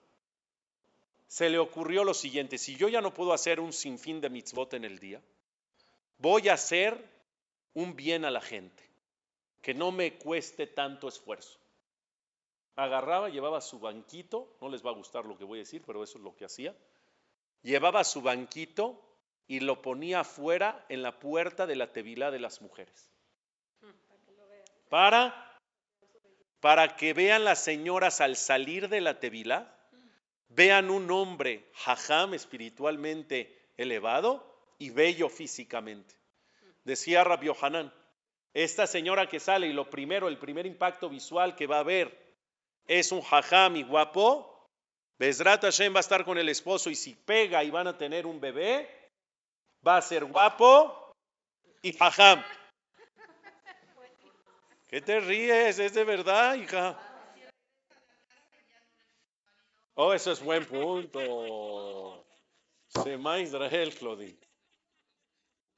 [1.26, 4.72] Se le ocurrió lo siguiente, si yo ya no puedo hacer un sinfín de mitzvot
[4.72, 5.20] en el día,
[6.16, 7.04] voy a hacer
[7.74, 8.82] un bien a la gente,
[9.60, 11.58] que no me cueste tanto esfuerzo
[12.78, 16.04] agarraba, llevaba su banquito, no les va a gustar lo que voy a decir, pero
[16.04, 16.76] eso es lo que hacía,
[17.62, 19.02] llevaba su banquito
[19.48, 23.10] y lo ponía afuera en la puerta de la tevilá de las mujeres.
[24.88, 25.58] Para,
[26.60, 29.74] para que vean las señoras al salir de la tevilá,
[30.48, 36.14] vean un hombre jajam espiritualmente elevado y bello físicamente.
[36.84, 37.92] Decía Rabbi Hanan,
[38.54, 42.27] esta señora que sale y lo primero, el primer impacto visual que va a ver
[42.88, 44.66] es un jajam y guapo,
[45.18, 48.26] Bezrat Hashem va a estar con el esposo y si pega y van a tener
[48.26, 48.88] un bebé,
[49.86, 51.12] va a ser guapo
[51.82, 52.42] y jajam.
[54.88, 55.78] ¿Qué te ríes?
[55.78, 56.98] ¿Es de verdad, hija?
[59.94, 62.24] Oh, eso es buen punto.
[62.86, 64.38] Sema Israel, Claudine.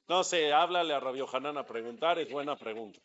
[0.07, 2.99] No sé, háblale a Rabio Hanan a preguntar, es buena pregunta.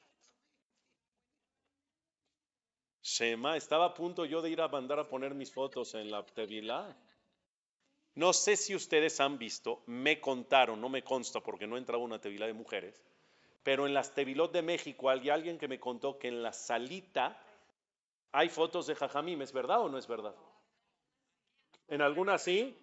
[3.07, 6.27] Shema, estaba a punto yo de ir a mandar a poner mis fotos en la
[6.27, 6.97] Tevilá.
[8.17, 12.03] No sé si ustedes han visto, me contaron, no me consta porque no he entrado
[12.03, 13.01] a una Tevilá de mujeres,
[13.63, 17.41] pero en las Tevilot de México hay alguien que me contó que en la salita
[18.33, 20.35] hay fotos de Jajamim, ¿es verdad o no es verdad?
[21.87, 22.77] En algunas sí.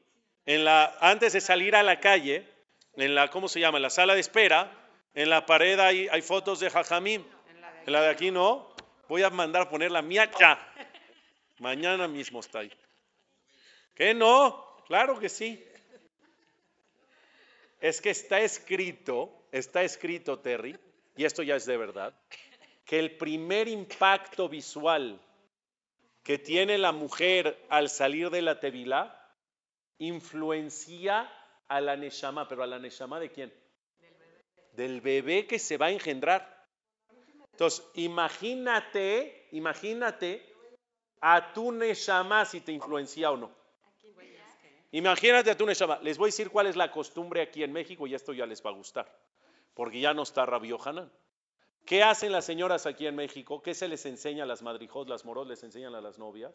[0.46, 2.48] En la, antes de salir a la calle,
[2.96, 3.78] en la, ¿cómo se llama?
[3.78, 4.72] En la sala de espera,
[5.14, 7.26] en la pared hay, hay fotos de Jajamim.
[7.86, 8.73] En la de aquí no.
[9.08, 10.60] Voy a mandar a poner la mía ya.
[11.60, 12.72] Mañana mismo está ahí.
[13.96, 14.66] ¿Qué no?
[14.88, 15.64] Claro que sí.
[17.80, 20.80] Es que está escrito, está escrito, Terry,
[21.18, 22.14] y esto ya es de verdad,
[22.86, 25.20] que el primer impacto visual
[26.24, 29.20] que tiene la mujer al salir de la tevilá
[29.98, 31.30] influencia
[31.68, 33.54] a la Neshama, pero a la Neshama de quién?
[34.00, 34.44] Del bebé.
[34.72, 36.53] Del bebé que se va a engendrar.
[37.54, 40.44] Entonces, imagínate, imagínate
[41.22, 43.52] a tu Neshama si te influencia o no.
[44.92, 46.00] Imagínate a tu Neshama.
[46.02, 48.66] Les voy a decir cuál es la costumbre aquí en México y esto ya les
[48.66, 49.08] va a gustar,
[49.76, 51.12] porque ya no está Rabio Hanan.
[51.86, 53.62] ¿Qué hacen las señoras aquí en México?
[53.62, 56.54] ¿Qué se les enseña a las madrijos, las moros les enseñan a las novias?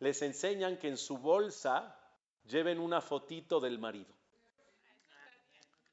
[0.00, 1.98] Les enseñan que en su bolsa
[2.44, 4.12] lleven una fotito del marido.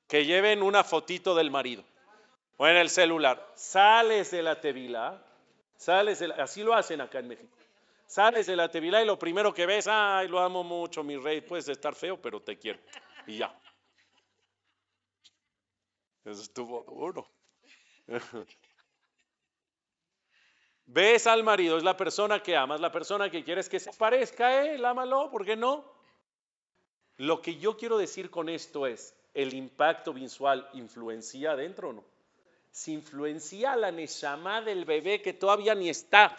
[0.07, 1.85] Que lleven una fotito del marido
[2.61, 5.19] o en el celular, sales de la tevila,
[5.77, 7.57] sales de así lo hacen acá en México.
[8.05, 11.41] Sales de la tevila y lo primero que ves, ay, lo amo mucho, mi rey,
[11.41, 12.79] puedes estar feo, pero te quiero.
[13.25, 13.59] Y ya.
[16.23, 17.27] Eso estuvo duro.
[20.85, 24.45] Ves al marido, es la persona que amas, la persona que quieres que se parezca
[24.45, 25.91] a él, ámalo, ¿por qué no?
[27.17, 32.10] Lo que yo quiero decir con esto es, ¿el impacto visual influencia adentro o no?
[32.71, 36.35] Si influencia a la Neshama del bebé que todavía ni está,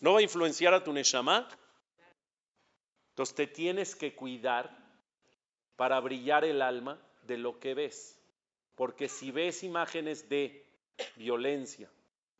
[0.00, 1.48] ¿no va a influenciar a tu Neshama?
[3.10, 4.74] Entonces te tienes que cuidar
[5.76, 8.18] para brillar el alma de lo que ves.
[8.74, 10.66] Porque si ves imágenes de
[11.16, 11.90] violencia,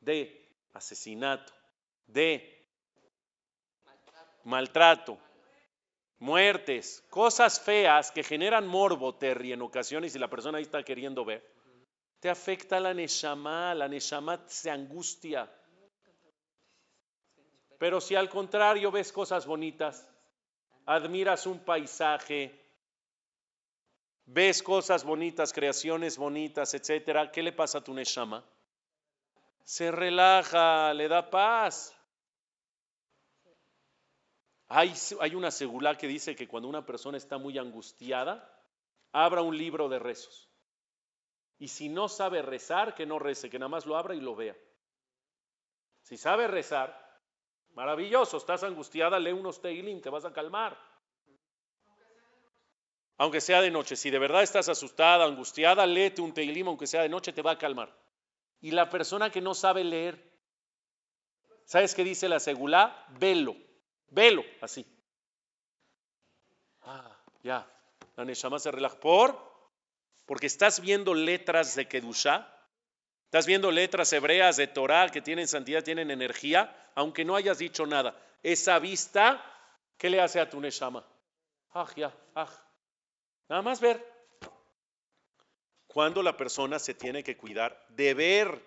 [0.01, 1.53] de asesinato,
[2.07, 2.67] de
[4.45, 5.19] maltrato,
[6.19, 11.25] muertes, cosas feas que generan morbo, Terry, en ocasiones y la persona ahí está queriendo
[11.25, 11.45] ver,
[12.23, 15.51] te afecta la Neshama, la Neshama se angustia.
[17.81, 20.09] Pero si al contrario ves cosas bonitas,
[20.87, 22.57] admiras un paisaje,
[24.27, 28.45] ves cosas bonitas, creaciones bonitas, etcétera, ¿qué le pasa a tu Neshama?
[29.65, 31.93] Se relaja, le da paz.
[34.69, 38.49] Hay, hay una segula que dice que cuando una persona está muy angustiada,
[39.11, 40.52] abra un libro de rezos.
[41.63, 44.35] Y si no sabe rezar, que no rece, que nada más lo abra y lo
[44.35, 44.57] vea.
[46.01, 47.01] Si sabe rezar,
[47.75, 50.77] Maravilloso, estás angustiada, lee unos Teilim, te vas a calmar.
[53.17, 57.03] Aunque sea de noche, si de verdad estás asustada, angustiada, léete un Teilim, aunque sea
[57.03, 57.97] de noche, te va a calmar.
[58.61, 60.37] Y la persona que no sabe leer,
[61.65, 63.07] ¿sabes qué dice la segula?
[63.21, 63.55] Velo,
[64.09, 64.85] velo, así.
[66.83, 67.71] Ah, ya,
[68.17, 68.99] la Neshama se relaja.
[68.99, 69.52] ¿Por?
[70.27, 72.49] Porque estás viendo letras de Kedusha,
[73.25, 77.87] estás viendo letras hebreas de Torah que tienen santidad, tienen energía, aunque no hayas dicho
[77.87, 78.17] nada.
[78.43, 79.45] Esa vista,
[79.97, 81.05] ¿qué le hace a tu Neshama?
[81.75, 82.49] Ah, ya, ah.
[83.49, 84.05] Nada más ver.
[85.87, 88.63] Cuando la persona se tiene que cuidar de ver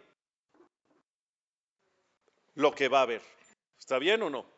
[2.53, 3.21] lo que va a ver.
[3.79, 4.54] ¿Está bien o no?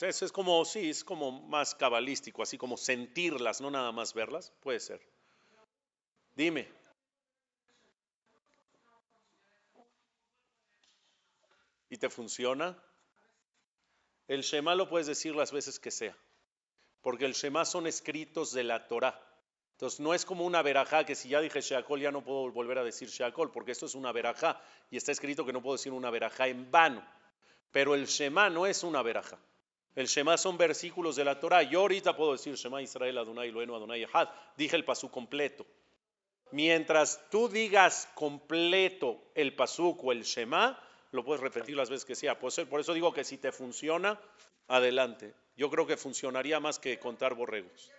[0.00, 4.52] Eso es como, sí, es como más cabalístico, así como sentirlas, no nada más verlas,
[4.60, 5.00] puede ser.
[6.34, 6.68] Dime.
[11.88, 12.76] ¿Y te funciona?
[14.26, 16.16] El Shema lo puedes decir las veces que sea,
[17.00, 19.20] porque el Shema son escritos de la Torah.
[19.72, 22.78] Entonces no es como una verajá que si ya dije Sheakol ya no puedo volver
[22.78, 25.92] a decir Sheakol, porque esto es una verajá y está escrito que no puedo decir
[25.92, 27.06] una verajá en vano.
[27.70, 29.38] Pero el Shema no es una verajá.
[29.94, 31.62] El Shema son versículos de la Torah.
[31.62, 34.28] Yo ahorita puedo decir Shema Israel Adonai Loenu Adonai Echad.
[34.56, 35.66] Dije el pasú completo.
[36.50, 40.80] Mientras tú digas completo el pasuk o el Shema,
[41.12, 42.38] lo puedes repetir las veces que sea.
[42.38, 44.20] Por eso digo que si te funciona,
[44.66, 45.34] adelante.
[45.56, 47.90] Yo creo que funcionaría más que contar borregos.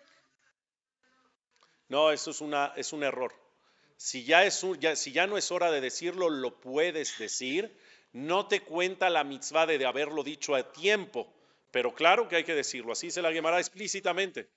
[1.87, 2.41] No, eso es,
[2.75, 3.33] es un error.
[3.95, 7.77] Si ya, es si ya no es hora de decirlo, lo puedes decir.
[8.11, 11.34] No te cuenta la mitzvah de haberlo dicho a tiempo
[11.75, 14.47] pero claro que hay que decirlo, así se la llamará explícitamente.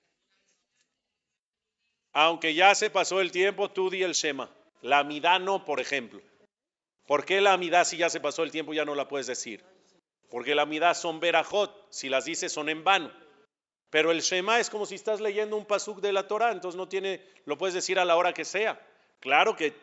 [2.13, 4.49] Aunque ya se pasó el tiempo, tú di el Shema.
[4.81, 6.21] La amidad no, por ejemplo.
[7.05, 9.65] ¿Por qué la amidad si ya se pasó el tiempo ya no la puedes decir?
[10.29, 13.11] Porque la amidad son verajot, si las dices son en vano.
[13.89, 16.87] Pero el Shema es como si estás leyendo un pasuk de la Torah, entonces no
[16.87, 18.79] tiene, lo puedes decir a la hora que sea.
[19.19, 19.73] Claro que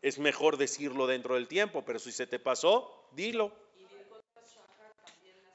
[0.00, 3.65] es mejor decirlo dentro del tiempo, pero si se te pasó, dilo.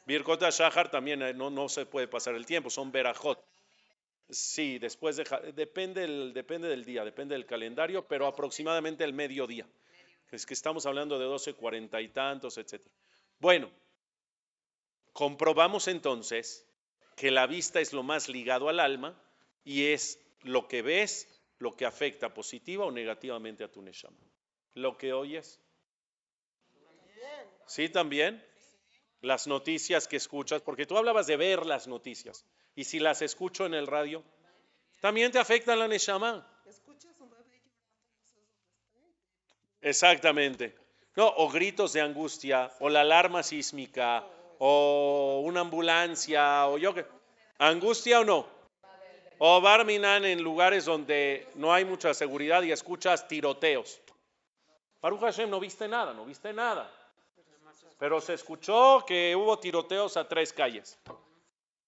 [0.05, 3.43] Birkot Shahar también eh, no, no se puede pasar el tiempo, son Berajot.
[4.29, 9.67] Sí, después de, depende, depende del día, depende del calendario, pero aproximadamente el mediodía.
[10.31, 12.81] Es que estamos hablando de 12, 40 y tantos, etc.
[13.39, 13.69] Bueno,
[15.11, 16.65] comprobamos entonces
[17.17, 19.21] que la vista es lo más ligado al alma
[19.65, 21.27] y es lo que ves
[21.59, 24.17] lo que afecta positiva o negativamente a tu Neshama.
[24.73, 25.59] Lo que oyes.
[27.67, 28.43] Sí, también
[29.21, 33.65] las noticias que escuchas, porque tú hablabas de ver las noticias, y si las escucho
[33.65, 34.23] en el radio,
[34.99, 36.47] también te afectan la Neshama.
[39.81, 40.75] Exactamente.
[41.15, 44.25] No, o gritos de angustia, o la alarma sísmica,
[44.59, 47.05] o una ambulancia, o yo que.
[47.57, 48.47] ¿Angustia o no?
[49.39, 53.99] O Barminan en lugares donde no hay mucha seguridad y escuchas tiroteos.
[55.01, 56.91] Baruch Hashem, no viste nada, no viste nada.
[58.01, 60.99] Pero se escuchó que hubo tiroteos a tres calles.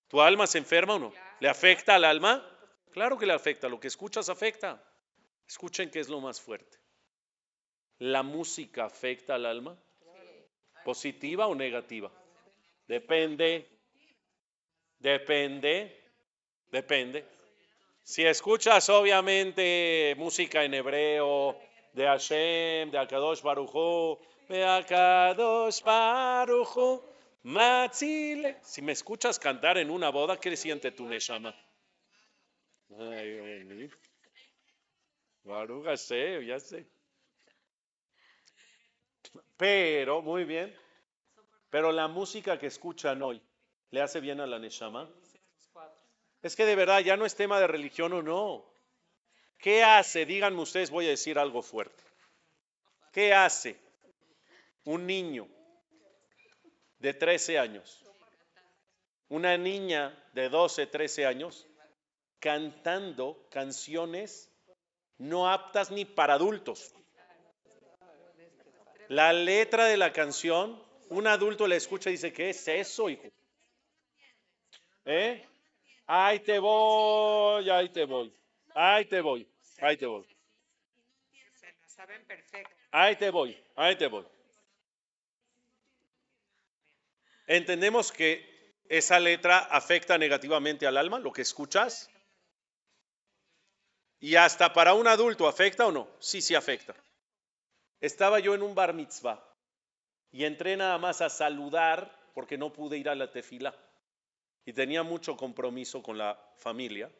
[0.07, 1.13] ¿Tu alma se enferma o no?
[1.39, 2.47] ¿Le afecta al alma?
[2.91, 3.67] Claro que le afecta.
[3.67, 4.79] Lo que escuchas afecta.
[5.47, 6.77] Escuchen qué es lo más fuerte.
[7.97, 9.75] ¿La música afecta al alma?
[10.85, 12.11] ¿Positiva o negativa?
[12.87, 13.67] Depende.
[14.99, 15.99] Depende.
[16.69, 17.25] Depende.
[18.03, 21.59] Si escuchas obviamente música en hebreo,
[21.93, 23.41] de Hashem, de Akadosh
[25.83, 27.01] Baruj
[28.61, 31.55] si me escuchas cantar en una boda, ¿qué siente tu Neshama?
[35.83, 36.87] ya sé, ya sé.
[39.57, 40.77] Pero, muy bien.
[41.71, 43.41] Pero la música que escuchan hoy,
[43.89, 45.09] ¿le hace bien a la Neshama?
[46.43, 48.71] Es que de verdad ya no es tema de religión o no.
[49.57, 50.27] ¿Qué hace?
[50.27, 52.03] Díganme ustedes, voy a decir algo fuerte.
[53.11, 53.81] ¿Qué hace
[54.85, 55.47] un niño
[56.99, 58.03] de 13 años,
[59.29, 61.67] una niña de 12, 13 años,
[62.39, 64.49] cantando canciones
[65.17, 66.93] no aptas ni para adultos.
[69.07, 73.27] La letra de la canción, un adulto le escucha y dice, ¿qué es eso, hijo?
[75.05, 75.45] ¿Eh?
[76.07, 78.33] Ahí te voy, ahí te voy,
[78.73, 79.47] ahí te voy,
[79.79, 80.27] ahí te voy.
[82.91, 84.25] Ahí te voy, ahí te voy.
[87.47, 88.53] Entendemos que
[88.87, 92.09] esa letra afecta negativamente al alma, lo que escuchas.
[94.19, 96.07] Y hasta para un adulto, ¿afecta o no?
[96.19, 96.95] Sí, sí afecta.
[97.99, 99.43] Estaba yo en un bar mitzvah
[100.31, 103.75] y entré nada más a saludar porque no pude ir a la tefila
[104.65, 107.11] y tenía mucho compromiso con la familia.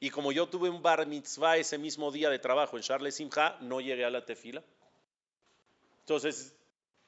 [0.00, 3.56] Y como yo tuve un bar mitzvah ese mismo día de trabajo en Charles Simha,
[3.60, 4.62] no llegué a la tefila.
[6.00, 6.54] Entonces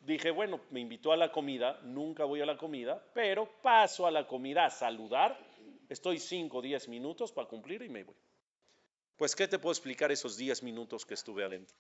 [0.07, 4.11] dije, bueno, me invitó a la comida, nunca voy a la comida, pero paso a
[4.11, 5.39] la comida a saludar.
[5.89, 8.17] Estoy 5 o 10 minutos para cumplir y me voy.
[9.17, 11.77] Pues, ¿qué te puedo explicar esos 10 minutos que estuve adentro?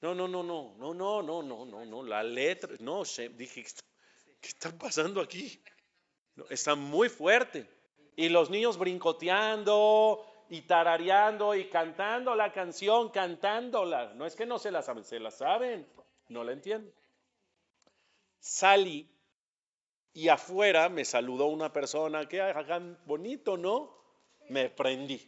[0.00, 3.02] No, no, no, no, no, no, no, no, no, no, la letra, no,
[3.36, 3.64] dije,
[4.40, 5.60] ¿qué está pasando aquí?
[6.50, 7.66] está muy fuerte.
[8.16, 14.14] Y los niños brincoteando y tarareando y cantando la canción, cantándola.
[14.14, 15.86] No es que no se la saben, se la saben,
[16.28, 16.92] no la entienden.
[18.38, 19.08] Salí
[20.12, 23.96] y afuera me saludó una persona que hagan bonito, ¿no?
[24.48, 25.20] Me prendí.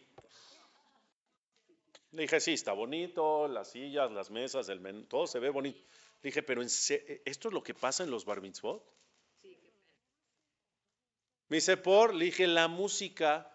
[2.13, 5.79] Le dije, sí, está bonito, las sillas, las mesas, el menú, todo se ve bonito.
[6.23, 6.89] Le dije, pero ¿esto
[7.25, 8.85] es lo que pasa en los bar mitzvot?
[11.49, 13.53] Me dice, por, le dije, la música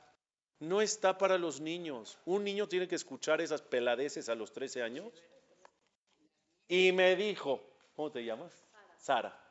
[0.59, 2.17] no está para los niños.
[2.25, 5.13] Un niño tiene que escuchar esas peladeces a los 13 años.
[6.67, 7.61] Y me dijo,
[7.95, 8.51] ¿cómo te llamas?
[8.97, 9.44] Sara.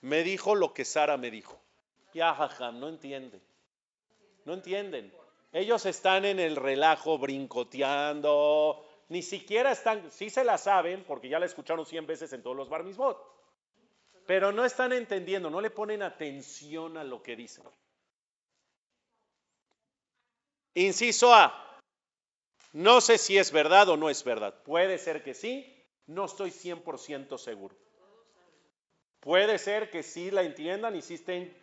[0.00, 1.60] Me dijo lo que Sara me dijo.
[2.14, 3.40] Ya, jaja, no entiende.
[4.44, 5.12] No entienden.
[5.52, 11.40] Ellos están en el relajo brincoteando, ni siquiera están, sí se la saben, porque ya
[11.40, 12.84] la escucharon 100 veces en todos los bar
[14.26, 17.64] pero no están entendiendo, no le ponen atención a lo que dicen.
[20.74, 21.80] Inciso A,
[22.72, 24.62] no sé si es verdad o no es verdad.
[24.62, 27.74] Puede ser que sí, no estoy 100% seguro.
[29.20, 31.54] Puede ser que sí la entiendan y sí estén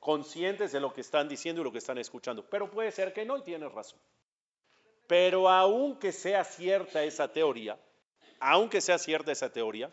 [0.00, 2.44] conscientes de lo que están diciendo y lo que están escuchando.
[2.48, 3.98] Pero puede ser que no y tienes razón.
[5.06, 7.78] Pero aunque sea cierta esa teoría,
[8.40, 9.92] aunque sea cierta esa teoría,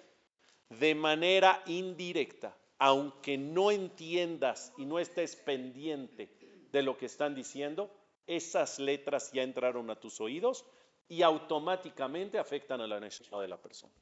[0.69, 6.29] de manera indirecta, aunque no entiendas y no estés pendiente
[6.71, 7.91] de lo que están diciendo,
[8.25, 10.65] esas letras ya entraron a tus oídos
[11.07, 13.93] y automáticamente afectan a la necesidad de la persona.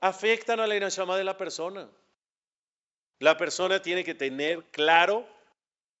[0.00, 1.90] Afectan a la necesidad de la persona.
[3.18, 5.28] La persona tiene que tener claro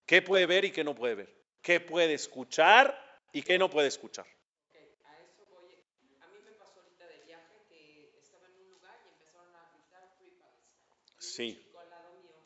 [0.06, 1.28] qué puede ver y qué no puede ver,
[1.60, 2.96] qué puede escuchar
[3.32, 4.24] y qué no puede escuchar.
[4.24, 5.76] A eso voy.
[6.20, 9.70] A mí me pasó ahorita de viaje que estaba en un lugar y empezaron a
[9.74, 11.18] gritar Free Palestine.
[11.18, 11.70] Sí.
[11.74, 12.40] Un al lado mío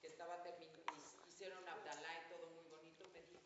[0.00, 0.92] que estaba terminando,
[1.28, 3.40] hicieron Abdalá y todo muy bonito, me dijo,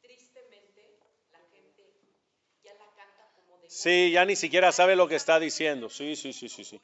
[0.00, 0.98] tristemente
[1.30, 1.94] la gente
[2.64, 3.59] ya la canta como de...
[3.70, 5.88] Sí, ya ni siquiera sabe lo que está diciendo.
[5.88, 6.80] Sí, sí, sí, sí, sí.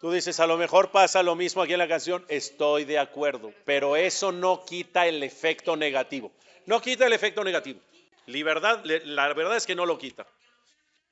[0.00, 3.52] Tú dices, a lo mejor pasa lo mismo aquí en la canción, estoy de acuerdo,
[3.66, 6.32] pero eso no quita el efecto negativo.
[6.64, 7.80] No quita el efecto negativo.
[8.24, 10.26] Libertad, la verdad es que no lo quita.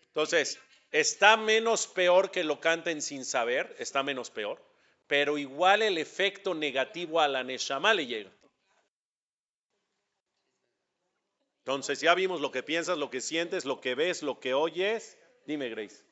[0.06, 0.58] Entonces,
[0.90, 4.64] está menos peor que lo canten sin saber, está menos peor,
[5.06, 8.30] pero igual el efecto negativo a la Neshama le llega.
[11.66, 15.18] Entonces, ya vimos lo que piensas, lo que sientes, lo que ves, lo que oyes.
[15.46, 16.04] Dime, Grace.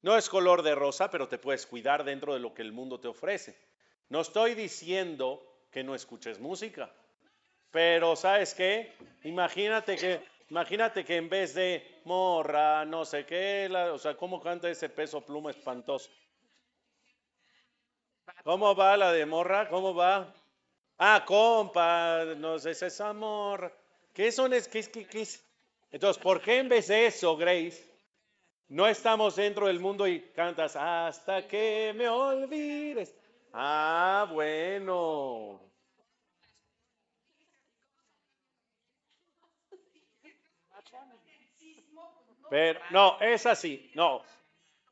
[0.00, 2.98] No es color de rosa, pero te puedes cuidar dentro de lo que el mundo
[2.98, 3.54] te ofrece.
[4.08, 6.90] No estoy diciendo que no escuches música,
[7.70, 8.94] pero ¿sabes qué?
[9.24, 14.70] Imagínate que, imagínate que en vez de morra, no sé qué, o sea, ¿cómo canta
[14.70, 16.10] ese peso pluma espantoso?
[18.44, 19.68] ¿Cómo va la de morra?
[19.68, 20.32] ¿Cómo va?
[20.98, 23.72] Ah, compa, no sé, es esa morra.
[24.12, 24.52] ¿Qué son?
[24.52, 25.44] Es, qué, qué, qué es?
[25.92, 27.84] Entonces, ¿por qué en vez de eso, Grace?
[28.68, 33.14] No estamos dentro del mundo y cantas hasta que me olvides.
[33.52, 35.60] Ah, bueno.
[42.50, 43.90] Pero no, es así.
[43.94, 44.22] No,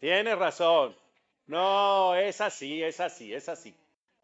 [0.00, 0.96] tienes razón.
[1.48, 3.74] No, es así, es así, es así.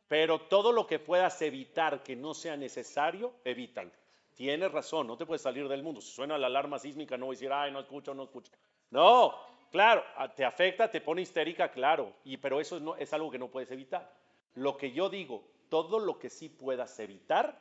[0.08, 3.90] Pero todo lo que puedas evitar que no sea necesario, evítalo.
[4.34, 6.00] Tienes razón, no te puedes salir del mundo.
[6.00, 8.52] Si suena la alarma sísmica, no voy a decir, ay, no escucho, no escucho.
[8.90, 9.34] No,
[9.70, 10.04] claro,
[10.36, 13.48] te afecta, te pone histérica, claro, y, pero eso es, no, es algo que no
[13.48, 14.12] puedes evitar.
[14.54, 17.58] Lo que yo digo, todo lo que sí puedas evitar,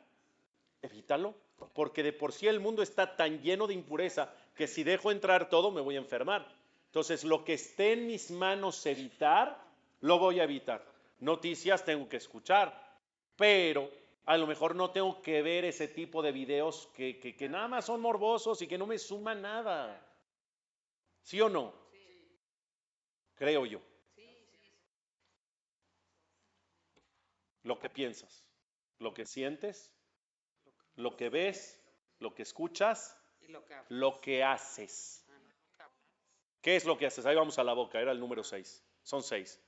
[0.82, 1.34] evítalo,
[1.72, 5.48] porque de por sí el mundo está tan lleno de impureza que si dejo entrar
[5.48, 6.46] todo me voy a enfermar.
[6.94, 9.60] Entonces, lo que esté en mis manos evitar,
[10.00, 10.80] lo voy a evitar.
[11.18, 12.72] Noticias tengo que escuchar,
[13.34, 13.90] pero
[14.26, 17.66] a lo mejor no tengo que ver ese tipo de videos que, que, que nada
[17.66, 20.00] más son morbosos y que no me suman nada.
[21.20, 21.74] ¿Sí o no?
[23.34, 23.80] Creo yo.
[27.64, 28.46] Lo que piensas,
[29.00, 29.92] lo que sientes,
[30.94, 31.76] lo que ves,
[32.20, 33.88] lo que escuchas, Y lo que habla.
[33.90, 35.24] lo que haces.
[35.26, 35.94] Ah, no, lo que habla.
[36.64, 37.26] ¿Qué es lo que haces?
[37.26, 38.82] Ahí vamos a la boca, era el número 6.
[39.02, 39.60] Son 6.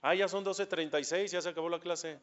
[0.00, 2.18] Ah, ya son 12.36, ya se acabó la clase.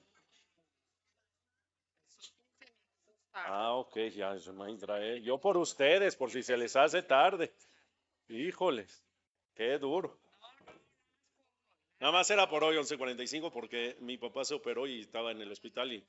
[3.34, 5.22] Ah, ok, ya, eso no entra, ¿eh?
[5.22, 7.54] Yo por ustedes, por si se les hace tarde.
[8.28, 9.06] Híjoles,
[9.54, 10.18] qué duro.
[12.00, 15.52] Nada más era por hoy 11.45 porque mi papá se operó y estaba en el
[15.52, 16.04] hospital y,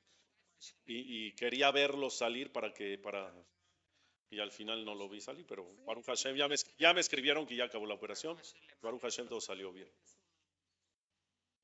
[0.87, 3.31] y, y quería verlo salir para que, para,
[4.31, 6.49] y al final no lo vi salir, pero Baruch Hashem, ya
[6.93, 8.37] me, escribieron que ya acabó la operación.
[8.83, 9.91] Baruch Hashem todo salió bien.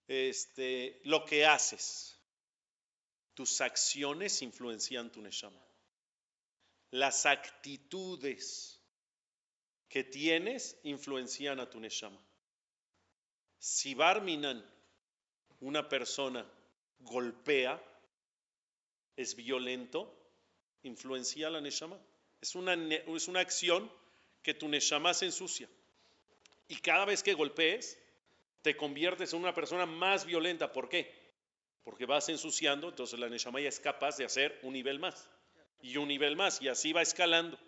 [0.07, 2.19] Este, lo que haces,
[3.35, 5.61] tus acciones influencian tu neshama.
[6.91, 8.81] Las actitudes
[9.89, 12.21] que tienes influencian a tu neshama.
[13.59, 14.65] Si Barminan,
[15.61, 16.51] una persona,
[16.99, 17.83] golpea,
[19.17, 20.13] es violento,
[20.83, 21.99] influencia a la neshama.
[22.43, 23.90] Es una, es una acción
[24.43, 25.68] que tu neshama se ensucia.
[26.68, 27.99] Y cada vez que golpees,
[28.62, 30.72] te conviertes en una persona más violenta.
[30.72, 31.11] ¿Por qué?
[31.84, 35.28] Porque vas ensuciando, entonces la neshama ya es capaz de hacer un nivel más.
[35.80, 37.59] Y un nivel más, y así va escalando.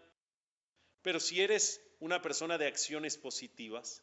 [1.02, 4.02] Pero si eres una persona de acciones positivas,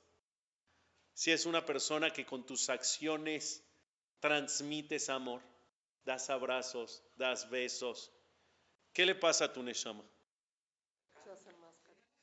[1.14, 3.64] si es una persona que con tus acciones
[4.20, 5.42] transmites amor,
[6.06, 8.12] das abrazos, das besos,
[8.94, 10.04] ¿qué le pasa a tu neshama?
[11.24, 12.18] Se hace más cariñoso.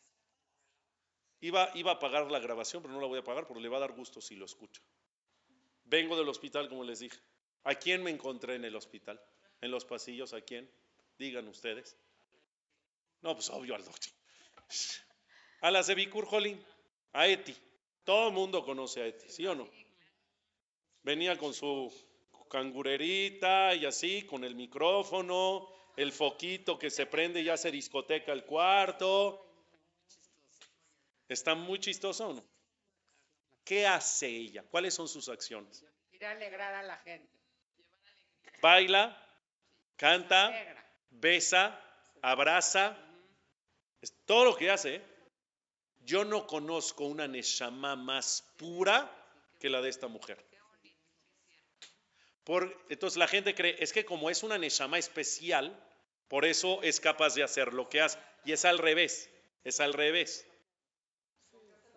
[1.41, 3.77] Iba, iba a pagar la grabación, pero no la voy a pagar porque le va
[3.77, 4.83] a dar gusto si lo escucha.
[5.85, 7.19] Vengo del hospital, como les dije.
[7.65, 9.21] ¿A quién me encontré en el hospital?
[9.61, 10.33] ¿En los pasillos?
[10.33, 10.71] ¿A quién?
[11.19, 11.97] Digan ustedes.
[13.23, 14.13] No, pues obvio al doctor.
[15.61, 16.65] A las de Bikur Jolín,
[17.13, 17.57] a Eti.
[18.05, 19.69] Todo el mundo conoce a Eti, ¿sí o no?
[21.03, 21.93] Venía con su
[22.49, 28.45] cangurerita y así, con el micrófono, el foquito que se prende y hace discoteca el
[28.45, 29.48] cuarto.
[31.29, 32.45] ¿Está muy chistosa o no?
[33.65, 34.65] ¿Qué hace ella?
[34.71, 35.85] ¿Cuáles son sus acciones?
[36.13, 37.29] Ir a alegrar a la gente.
[38.63, 39.17] Baila,
[39.97, 40.53] canta,
[41.11, 41.79] besa,
[42.23, 42.97] abraza.
[44.01, 44.97] Es todo lo que hace.
[44.97, 45.03] ¿eh?
[46.01, 49.11] Yo no conozco una neshama más pura
[49.61, 50.43] que la de esta mujer.
[52.45, 55.79] Por, entonces la gente cree, es que como es una neshama especial,
[56.29, 58.19] por eso es capaz de hacer lo que hace.
[58.47, 59.29] Y es al revés,
[59.65, 60.48] es al revés.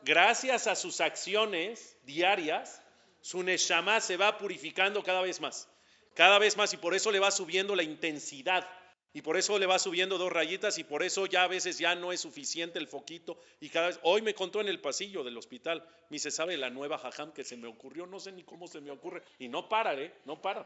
[0.03, 2.81] Gracias a sus acciones diarias,
[3.21, 5.69] su neshama se va purificando cada vez más,
[6.15, 8.67] cada vez más, y por eso le va subiendo la intensidad,
[9.13, 11.93] y por eso le va subiendo dos rayitas, y por eso ya a veces ya
[11.93, 15.37] no es suficiente el foquito, y cada vez, hoy me contó en el pasillo del
[15.37, 18.07] hospital, me dice, ¿sabe la nueva jajam que se me ocurrió?
[18.07, 20.13] No sé ni cómo se me ocurre, y no para, ¿eh?
[20.25, 20.65] No para,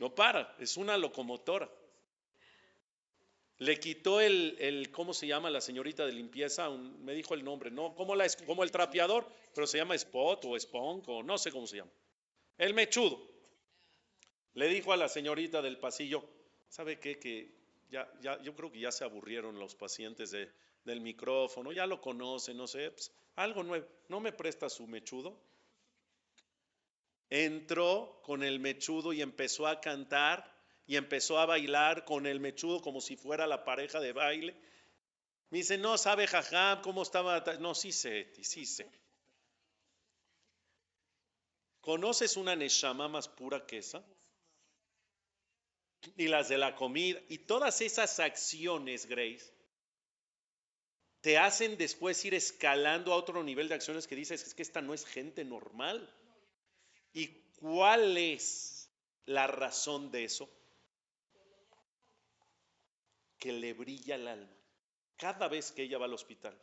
[0.00, 1.68] no para, es una locomotora.
[3.58, 6.68] Le quitó el, el, ¿cómo se llama la señorita de limpieza?
[6.68, 10.44] Un- me dijo el nombre, no, como, la, como el trapeador, pero se llama Spot
[10.44, 11.90] o Spunk o no sé cómo se llama.
[12.56, 13.20] El mechudo.
[14.54, 16.24] Le dijo a la señorita del pasillo,
[16.68, 17.18] ¿sabe qué?
[17.18, 17.52] Que
[17.90, 20.50] ya, ya, yo creo que ya se aburrieron los pacientes de-
[20.84, 23.86] del micrófono, ya lo conocen, no sé, pues, algo nuevo.
[24.08, 25.36] ¿No me presta su mechudo?
[27.30, 30.57] Entró con el mechudo y empezó a cantar
[30.88, 34.56] y empezó a bailar con el mechudo como si fuera la pareja de baile.
[35.50, 37.44] Me dice, no sabe jajam cómo estaba.
[37.44, 37.58] ta-".
[37.58, 38.90] No, sí sé, sí sé.
[41.82, 44.02] ¿Conoces una neshama más pura que esa?
[46.16, 47.20] Y las de la comida.
[47.28, 49.52] Y todas esas acciones, Grace,
[51.20, 54.80] te hacen después ir escalando a otro nivel de acciones que dices, es que esta
[54.80, 56.08] no es gente normal.
[57.12, 57.26] ¿Y
[57.60, 58.90] cuál es
[59.26, 60.48] la razón de eso?
[63.38, 64.52] Que le brilla el alma.
[65.16, 66.56] Cada vez que ella va al hospital,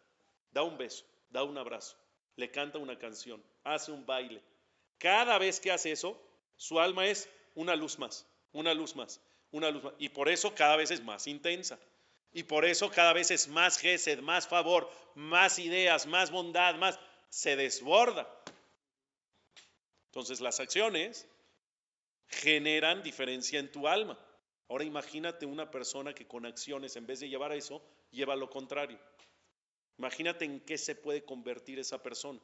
[0.52, 1.98] da un beso, da un abrazo,
[2.36, 4.42] le canta una canción, hace un baile.
[4.98, 6.22] Cada vez que hace eso,
[6.56, 9.22] su alma es una luz más, una luz más,
[9.52, 9.94] una luz más.
[10.00, 11.80] Y por eso cada vez es más intensa.
[12.32, 17.00] Y por eso cada vez es más gesed, más favor, más ideas, más bondad, más...
[17.30, 18.30] Se desborda.
[20.08, 21.28] Entonces las acciones
[22.30, 24.18] generan diferencia en tu alma.
[24.68, 28.50] Ahora imagínate una persona que con acciones, en vez de llevar a eso, lleva lo
[28.50, 29.00] contrario.
[29.98, 32.40] Imagínate en qué se puede convertir esa persona.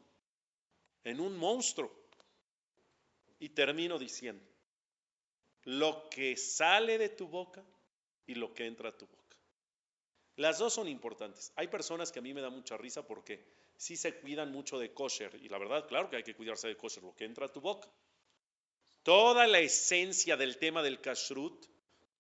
[1.04, 1.92] En un monstruo.
[3.40, 4.46] Y termino diciendo,
[5.64, 7.64] lo que sale de tu boca
[8.28, 9.38] y lo que entra a tu boca.
[10.36, 11.52] Las dos son importantes.
[11.56, 13.44] Hay personas que a mí me da mucha risa porque
[13.76, 15.36] sí se cuidan mucho de kosher.
[15.42, 17.62] Y la verdad, claro que hay que cuidarse de kosher, lo que entra a tu
[17.62, 17.90] boca.
[19.04, 21.66] Toda la esencia del tema del kashrut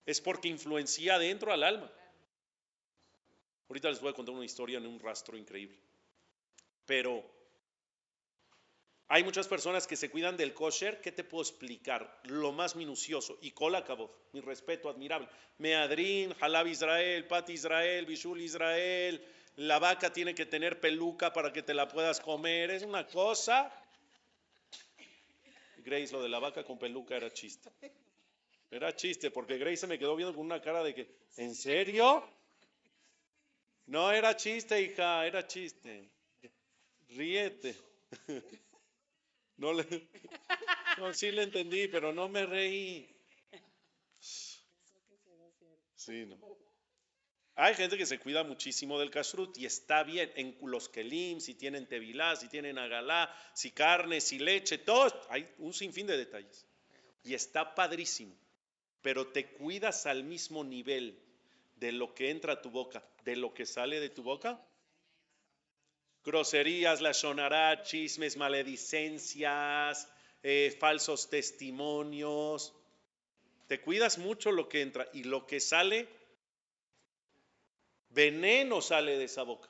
[0.05, 1.91] es porque influencia adentro al alma.
[3.69, 5.79] Ahorita les voy a contar una historia en un rastro increíble.
[6.85, 7.23] Pero
[9.07, 11.01] hay muchas personas que se cuidan del kosher.
[11.01, 12.21] ¿Qué te puedo explicar?
[12.25, 13.37] Lo más minucioso.
[13.41, 14.09] Y acabó.
[14.33, 15.27] Mi respeto admirable.
[15.57, 19.21] Meadrin, Halab Israel, Pat Israel, Bishul Israel.
[19.57, 22.71] La vaca tiene que tener peluca para que te la puedas comer.
[22.71, 23.71] Es una cosa.
[25.77, 27.69] Grace, lo de la vaca con peluca era chiste.
[28.71, 32.25] Era chiste, porque Grace se me quedó viendo con una cara de que, ¿en serio?
[33.87, 36.09] No era chiste, hija, era chiste.
[37.09, 37.75] Ríete.
[39.57, 39.85] No le.
[40.97, 43.07] No, sí le entendí, pero no me reí.
[45.93, 46.35] Sí, no.
[47.53, 51.53] Hay gente que se cuida muchísimo del kashrut y está bien en los kelim, si
[51.53, 55.11] tienen tevilá, si tienen agalá, si carne, si leche, todo.
[55.29, 56.65] Hay un sinfín de detalles.
[57.23, 58.35] Y está padrísimo.
[59.01, 61.19] Pero te cuidas al mismo nivel
[61.75, 64.61] de lo que entra a tu boca, de lo que sale de tu boca.
[66.23, 70.07] Groserías, la chismes, maledicencias,
[70.43, 72.73] eh, falsos testimonios.
[73.67, 76.07] Te cuidas mucho lo que entra y lo que sale
[78.13, 79.69] Veneno sale de esa boca.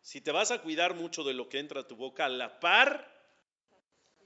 [0.00, 2.60] Si te vas a cuidar mucho de lo que entra a tu boca, a la
[2.60, 3.12] par,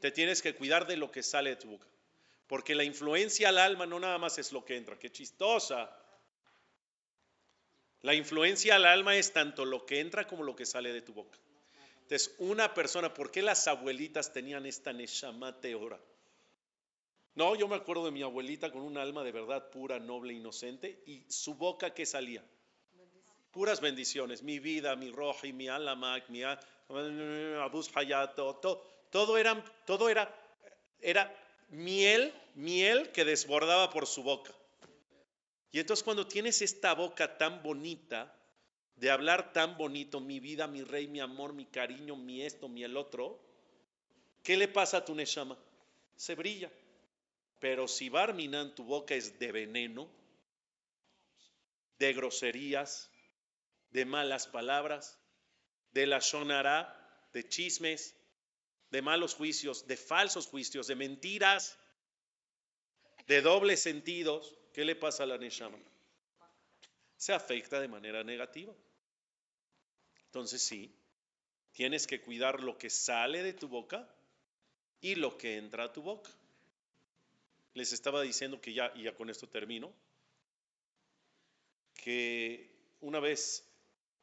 [0.00, 1.86] te tienes que cuidar de lo que sale de tu boca.
[2.52, 5.90] Porque la influencia al alma no nada más es lo que entra, qué chistosa.
[8.02, 11.14] La influencia al alma es tanto lo que entra como lo que sale de tu
[11.14, 11.38] boca.
[12.02, 15.98] Entonces, una persona, ¿por qué las abuelitas tenían esta neshama teora?
[17.36, 21.02] No, yo me acuerdo de mi abuelita con un alma de verdad pura, noble, inocente,
[21.06, 22.44] y su boca que salía.
[23.50, 30.10] Puras bendiciones, mi vida, mi roji, mi alamak, mi abus hayato, todo, todo era, todo
[30.10, 30.30] era,
[31.00, 31.41] era
[31.72, 34.52] miel, miel que desbordaba por su boca.
[35.72, 38.32] Y entonces cuando tienes esta boca tan bonita,
[38.96, 42.84] de hablar tan bonito, mi vida, mi rey, mi amor, mi cariño, mi esto, mi
[42.84, 43.40] el otro,
[44.42, 45.58] ¿qué le pasa a tu neshama?
[46.14, 46.70] Se brilla.
[47.58, 50.08] Pero si Barminan tu boca es de veneno,
[51.98, 53.10] de groserías,
[53.90, 55.18] de malas palabras,
[55.92, 58.14] de la sonará, de chismes,
[58.92, 61.78] de malos juicios, de falsos juicios, de mentiras,
[63.26, 65.78] de dobles sentidos, ¿qué le pasa a la Neshama?
[67.16, 68.74] Se afecta de manera negativa.
[70.26, 70.94] Entonces sí,
[71.72, 74.06] tienes que cuidar lo que sale de tu boca
[75.00, 76.30] y lo que entra a tu boca
[77.72, 79.90] les estaba diciendo que ya, y ya con esto termino,
[81.94, 82.70] que
[83.00, 83.64] una vez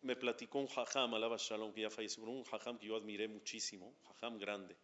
[0.02, 3.96] me platicó un jajam, alaba shalom, que ya falleció, un jajam que yo admiré muchísimo,
[4.08, 4.78] jajam grande.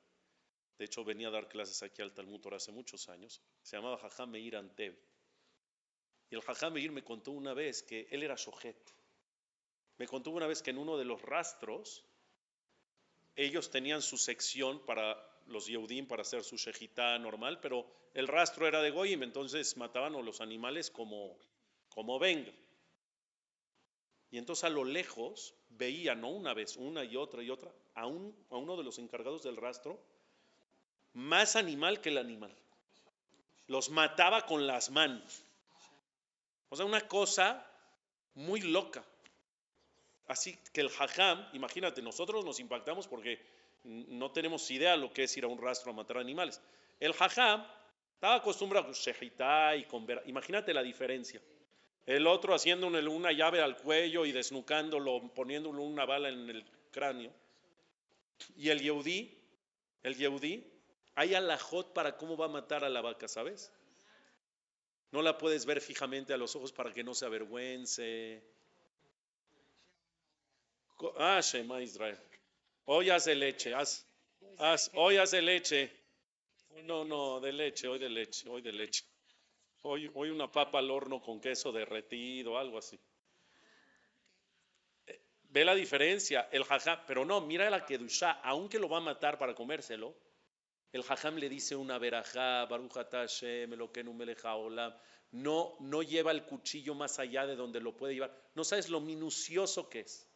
[0.78, 3.42] De hecho, venía a dar clases aquí al Talmud hace muchos años.
[3.62, 4.98] Se llamaba jajam Meir Anteb.
[6.30, 8.94] Y el jajam Meir me contó una vez que él era shohet.
[9.98, 12.04] Me contó una vez que en uno de los rastros,
[13.36, 15.16] ellos tenían su sección para
[15.48, 20.16] los Yehudim para hacer su shejitá normal, pero el rastro era de Goyim, entonces mataban
[20.16, 21.38] a los animales como,
[21.90, 22.52] como venga.
[24.36, 28.06] Y entonces a lo lejos veía, no una vez, una y otra y otra, a,
[28.06, 29.98] un, a uno de los encargados del rastro,
[31.14, 32.54] más animal que el animal.
[33.68, 35.42] Los mataba con las manos.
[36.68, 37.66] O sea, una cosa
[38.34, 39.06] muy loca.
[40.28, 43.40] Así que el hajam, imagínate, nosotros nos impactamos porque
[43.86, 46.62] no tenemos idea lo que es ir a un rastro a matar animales.
[47.00, 47.66] El jajam
[48.16, 51.42] estaba acostumbrado a shejitá y con Imagínate la diferencia.
[52.06, 57.32] El otro haciéndole una llave al cuello y desnucándolo, poniéndole una bala en el cráneo.
[58.56, 59.38] Y el Yehudí,
[60.04, 60.64] el Yehudí,
[61.16, 63.72] hay alajot para cómo va a matar a la vaca, ¿sabes?
[65.12, 68.44] No la puedes ver fijamente a los ojos para que no se avergüence.
[71.18, 72.20] Ah, Shema Israel
[72.86, 74.06] ollas de leche, haz,
[74.58, 75.92] haz ollas de leche.
[76.84, 79.04] No, no, de leche, hoy de leche, hoy de leche.
[79.88, 83.00] Hoy, una papa al horno con queso derretido, algo así.
[85.06, 89.02] Eh, ve la diferencia, el jajam, pero no, mira la kedusha, aunque lo va a
[89.02, 90.16] matar para comérselo,
[90.92, 92.68] el jajam le dice una verajá,
[95.32, 98.36] no, no lleva el cuchillo más allá de donde lo puede llevar.
[98.56, 100.28] No sabes lo minucioso que es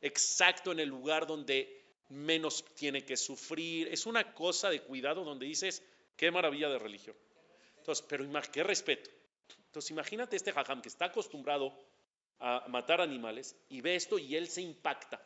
[0.00, 3.86] exacto en el lugar donde menos tiene que sufrir.
[3.86, 5.80] Es una cosa de cuidado donde dices,
[6.16, 7.14] qué maravilla de religión.
[7.84, 9.10] Entonces, pero qué respeto.
[9.66, 11.78] Entonces, imagínate este jajam que está acostumbrado
[12.38, 15.20] a matar animales y ve esto y él se impacta.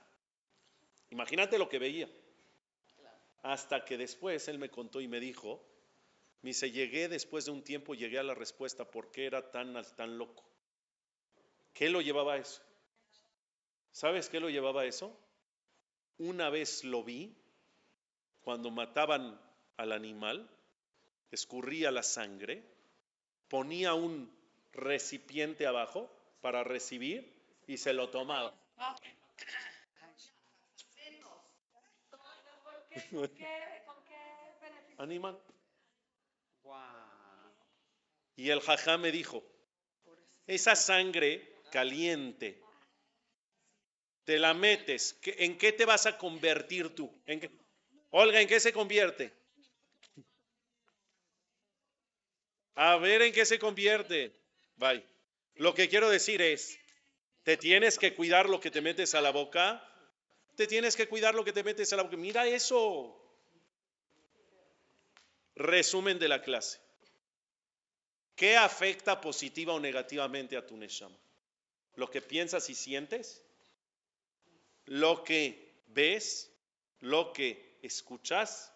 [1.11, 2.11] Imagínate lo que veía.
[3.45, 5.65] Hasta que después él me contó y me dijo,
[6.43, 9.81] me dice, llegué después de un tiempo, llegué a la respuesta, ¿por qué era tan,
[9.95, 10.45] tan loco?
[11.73, 12.61] ¿Qué lo llevaba a eso?
[13.93, 15.17] ¿Sabes qué lo llevaba a eso?
[16.19, 17.37] Una vez lo vi
[18.41, 19.41] cuando mataban
[19.77, 20.51] al animal,
[21.31, 22.63] escurría la sangre,
[23.49, 24.31] ponía un
[24.73, 26.11] recipiente abajo
[26.41, 27.35] para recibir
[27.67, 28.55] y se lo tomaba.
[34.99, 35.39] Animal.
[38.37, 39.43] Y el jajá me dijo,
[40.47, 42.63] esa sangre caliente,
[44.25, 47.13] te la metes, ¿en qué te vas a convertir tú?
[47.27, 47.51] ¿En qué?
[48.11, 49.33] Olga, ¿en qué se convierte?
[52.81, 54.33] A ver en qué se convierte.
[54.77, 55.05] Bye.
[55.57, 56.79] Lo que quiero decir es,
[57.43, 59.85] te tienes que cuidar lo que te metes a la boca.
[60.55, 62.17] Te tienes que cuidar lo que te metes a la boca.
[62.17, 63.21] Mira eso.
[65.57, 66.79] Resumen de la clase.
[68.37, 71.19] ¿Qué afecta positiva o negativamente a tu Neshama?
[71.97, 73.43] Lo que piensas y sientes,
[74.85, 76.49] lo que ves,
[77.01, 78.73] lo que escuchas,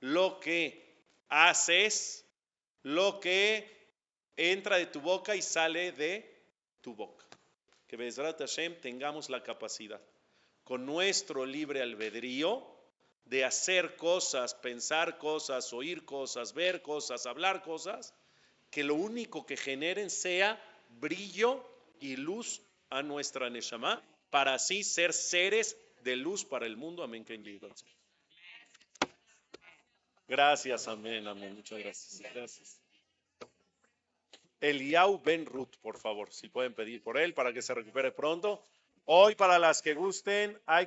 [0.00, 0.96] lo que
[1.28, 2.21] haces,
[2.82, 3.70] lo que
[4.36, 6.44] entra de tu boca y sale de
[6.80, 7.24] tu boca.
[7.86, 10.00] Que Bezrat Hashem tengamos la capacidad,
[10.64, 12.66] con nuestro libre albedrío,
[13.24, 18.14] de hacer cosas, pensar cosas, oír cosas, ver cosas, hablar cosas,
[18.70, 20.60] que lo único que generen sea
[21.00, 21.64] brillo
[22.00, 27.02] y luz a nuestra Neshama, para así ser seres de luz para el mundo.
[27.02, 27.24] Amén.
[30.32, 31.54] Gracias, amén, amén.
[31.54, 32.32] Muchas gracias.
[32.32, 32.80] Gracias.
[34.62, 38.64] Eliau Ben Ruth, por favor, si pueden pedir por él para que se recupere pronto.
[39.04, 40.80] Hoy, para las que gusten, hay